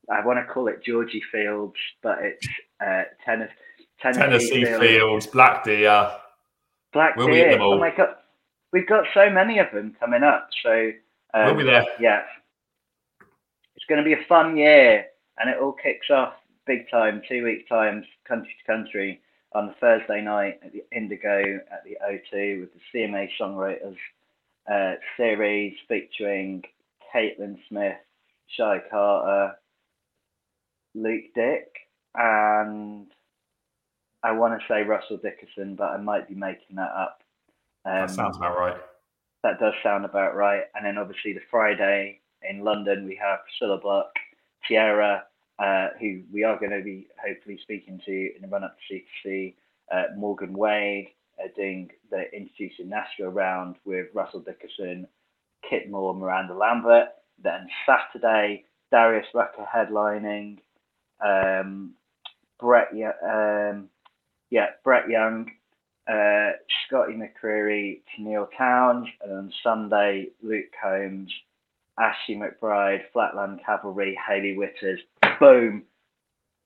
I 0.09 0.25
want 0.25 0.39
to 0.39 0.51
call 0.51 0.67
it 0.67 0.83
Georgie 0.83 1.23
Fields, 1.31 1.75
but 2.01 2.19
it's 2.21 2.47
uh, 2.85 3.03
tennis, 3.25 3.51
Tennessee, 4.01 4.19
Tennessee 4.19 4.65
Fields, 4.65 4.79
Fields, 4.79 5.27
Black 5.27 5.63
Deer. 5.63 6.11
Black 6.93 7.15
we'll 7.15 7.27
Deer. 7.27 7.59
Oh 7.59 7.77
my 7.77 7.93
god, 7.95 8.15
we've 8.71 8.87
got 8.87 9.05
so 9.13 9.29
many 9.29 9.59
of 9.59 9.67
them 9.73 9.95
coming 9.99 10.23
up. 10.23 10.49
So 10.63 10.91
um, 11.33 11.45
we'll 11.45 11.57
be 11.57 11.63
there. 11.63 11.85
Yeah, 11.99 12.23
it's 13.75 13.85
going 13.87 14.03
to 14.03 14.05
be 14.05 14.13
a 14.13 14.25
fun 14.27 14.57
year, 14.57 15.05
and 15.37 15.49
it 15.49 15.61
all 15.61 15.73
kicks 15.73 16.09
off 16.09 16.33
big 16.65 16.89
time, 16.89 17.21
two 17.27 17.43
weeks 17.43 17.67
time, 17.67 18.03
country 18.27 18.55
to 18.59 18.71
country 18.71 19.21
on 19.53 19.67
the 19.67 19.73
Thursday 19.81 20.21
night 20.21 20.59
at 20.63 20.71
the 20.71 20.83
Indigo 20.95 21.59
at 21.71 21.83
the 21.83 21.97
O2 22.07 22.61
with 22.61 22.69
the 22.73 22.99
CMA 22.99 23.27
Songwriters 23.39 23.97
uh, 24.71 24.95
series 25.17 25.75
featuring 25.87 26.63
Caitlyn 27.13 27.57
Smith, 27.67 27.97
Shy 28.47 28.79
Carter, 28.89 29.55
Luke 30.95 31.25
Dick, 31.35 31.67
and 32.15 33.07
I 34.23 34.31
want 34.33 34.59
to 34.59 34.65
say 34.67 34.83
Russell 34.83 35.17
Dickerson, 35.17 35.75
but 35.75 35.89
I 35.91 35.97
might 35.97 36.29
be 36.29 36.35
making 36.35 36.75
that 36.75 36.91
up. 36.95 37.20
Um, 37.85 37.93
that 37.93 38.11
sounds 38.11 38.37
about 38.37 38.57
right. 38.57 38.77
That 39.43 39.59
does 39.59 39.73
sound 39.83 40.05
about 40.05 40.35
right. 40.35 40.63
And 40.75 40.85
then 40.85 40.97
obviously 40.97 41.33
the 41.33 41.41
Friday 41.49 42.19
in 42.47 42.63
London, 42.63 43.05
we 43.05 43.15
have 43.15 43.39
Priscilla 43.45 43.79
Block, 43.79 44.11
Tiera, 44.69 45.23
uh, 45.59 45.89
who 45.99 46.21
we 46.31 46.43
are 46.43 46.59
going 46.59 46.71
to 46.71 46.83
be 46.83 47.07
hopefully 47.23 47.59
speaking 47.61 47.99
to 48.05 48.35
in 48.35 48.41
the 48.41 48.47
run 48.47 48.63
up 48.63 48.75
to 48.89 49.01
C2C, 49.27 49.55
uh, 49.91 50.03
Morgan 50.17 50.53
Wade, 50.53 51.09
uh, 51.39 51.47
doing 51.55 51.89
the 52.09 52.23
Introducing 52.35 52.89
Nashville 52.89 53.29
round 53.29 53.75
with 53.85 54.07
Russell 54.13 54.41
Dickerson, 54.41 55.07
Kip 55.67 55.89
Moore, 55.89 56.13
Miranda 56.13 56.53
Lambert. 56.53 57.09
Then 57.43 57.67
Saturday, 57.85 58.65
Darius 58.91 59.25
Rucker 59.33 59.65
headlining, 59.73 60.59
um, 61.25 61.93
Brett, 62.59 62.89
um, 63.23 63.89
yeah, 64.49 64.67
Brett 64.83 65.09
Young, 65.09 65.49
uh, 66.11 66.51
Scotty 66.85 67.13
McCreery, 67.13 68.01
Tenille 68.11 68.49
Towns, 68.57 69.07
and 69.23 69.31
on 69.31 69.53
Sunday, 69.63 70.27
Luke 70.41 70.65
Combs, 70.81 71.31
Ashley 71.97 72.35
McBryde, 72.35 73.03
Flatland 73.13 73.61
Cavalry, 73.65 74.17
Hailey 74.27 74.55
Whitters. 74.55 74.99
Boom. 75.39 75.83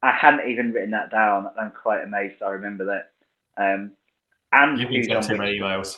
I 0.02 0.12
hadn't 0.12 0.50
even 0.50 0.72
written 0.72 0.92
that 0.92 1.12
down. 1.12 1.48
I'm 1.60 1.72
quite 1.72 2.04
amazed 2.04 2.42
I 2.42 2.50
remember 2.50 2.86
that. 2.86 3.12
Um, 3.58 3.92
and 4.52 4.80
You've 4.80 4.90
been 4.90 5.22
sent 5.22 5.38
many 5.38 5.60
emails. 5.60 5.98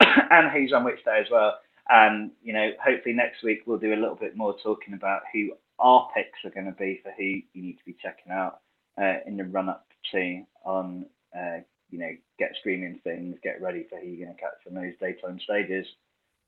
and 0.00 0.50
who's 0.50 0.72
on 0.72 0.84
which 0.84 1.04
day 1.04 1.20
as 1.20 1.30
well. 1.30 1.58
And, 1.88 2.30
you 2.42 2.52
know, 2.52 2.70
hopefully 2.82 3.14
next 3.14 3.42
week 3.42 3.62
we'll 3.66 3.78
do 3.78 3.92
a 3.92 4.00
little 4.00 4.16
bit 4.16 4.36
more 4.36 4.56
talking 4.62 4.94
about 4.94 5.22
who 5.32 5.52
our 5.78 6.08
picks 6.14 6.38
are 6.44 6.50
going 6.50 6.66
to 6.66 6.72
be 6.72 7.00
for 7.02 7.12
who 7.16 7.24
you 7.24 7.44
need 7.54 7.78
to 7.78 7.84
be 7.84 7.96
checking 8.02 8.32
out 8.32 8.60
uh, 9.00 9.16
in 9.26 9.36
the 9.36 9.44
run 9.44 9.68
up 9.68 9.86
to 10.12 10.42
on, 10.64 11.06
uh, 11.36 11.58
you 11.90 11.98
know, 11.98 12.10
get 12.38 12.52
screaming 12.58 13.00
things, 13.04 13.36
get 13.42 13.60
ready 13.60 13.86
for 13.88 13.98
who 13.98 14.06
you're 14.06 14.26
going 14.26 14.36
to 14.36 14.40
catch 14.40 14.66
on 14.66 14.74
those 14.74 14.94
daytime 15.00 15.38
stages. 15.40 15.86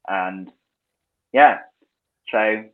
And 0.09 0.51
yeah. 1.32 1.59
So 2.30 2.64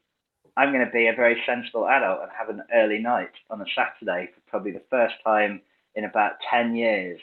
I'm 0.57 0.73
going 0.73 0.85
to 0.85 0.93
be 0.93 1.09
a 1.09 1.15
very 1.15 1.43
sensible 1.47 1.89
adult 1.89 2.23
and 2.23 2.31
have 2.37 2.49
an 2.49 2.63
early 2.75 2.99
night 2.99 3.33
on 3.51 3.61
a 3.61 3.65
Saturday 3.75 4.31
for 4.35 4.41
probably 4.49 4.73
the 4.73 4.83
first 4.91 5.15
time 5.25 5.61
in 5.95 6.05
about 6.05 6.33
10 6.51 6.75
years. 6.75 7.21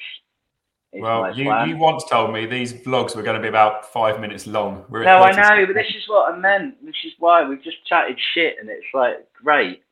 Well, 0.91 1.37
you, 1.37 1.53
you 1.65 1.77
once 1.77 2.03
told 2.05 2.33
me 2.33 2.47
these 2.47 2.73
vlogs 2.73 3.15
were 3.15 3.21
going 3.21 3.35
to 3.35 3.41
be 3.41 3.47
about 3.47 3.85
five 3.93 4.19
minutes 4.19 4.47
long. 4.47 4.85
We're 4.89 5.03
no, 5.03 5.21
I 5.21 5.31
know, 5.31 5.67
but 5.67 5.73
this 5.73 5.89
is 5.95 6.07
what 6.07 6.33
I 6.33 6.37
meant. 6.37 6.83
This 6.83 6.95
is 7.05 7.13
why 7.19 7.47
we've 7.47 7.63
just 7.63 7.85
chatted 7.85 8.17
shit, 8.33 8.55
and 8.59 8.69
it's 8.69 8.87
like 8.91 9.17
great. 9.33 9.83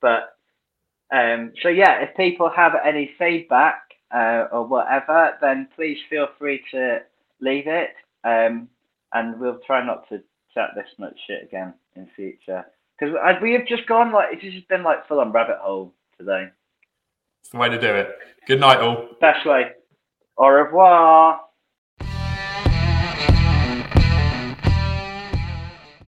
But 0.00 0.38
um, 1.12 1.52
so 1.62 1.68
yeah, 1.68 2.02
if 2.02 2.16
people 2.16 2.48
have 2.48 2.72
any 2.82 3.10
feedback 3.18 3.82
uh, 4.14 4.46
or 4.52 4.66
whatever, 4.66 5.36
then 5.40 5.68
please 5.74 5.98
feel 6.08 6.28
free 6.38 6.62
to 6.72 7.00
leave 7.40 7.66
it, 7.66 7.90
um, 8.24 8.68
and 9.12 9.38
we'll 9.38 9.60
try 9.66 9.84
not 9.84 10.08
to 10.08 10.22
chat 10.54 10.70
this 10.74 10.88
much 10.98 11.16
shit 11.26 11.42
again 11.44 11.74
in 11.96 12.08
future. 12.16 12.64
Because 12.98 13.14
we 13.40 13.52
have 13.52 13.66
just 13.66 13.86
gone 13.86 14.12
like 14.12 14.28
it's 14.32 14.42
just 14.42 14.68
been 14.68 14.82
like 14.82 15.06
full 15.06 15.20
on 15.20 15.30
rabbit 15.30 15.58
hole 15.60 15.92
today. 16.18 16.48
It's 17.40 17.50
the 17.50 17.58
way 17.58 17.68
to 17.68 17.80
do 17.80 17.94
it. 17.94 18.16
Good 18.46 18.60
night, 18.60 18.80
all. 18.80 19.08
Best 19.20 19.46
way. 19.46 19.72
Au 20.36 20.48
revoir. 20.48 21.40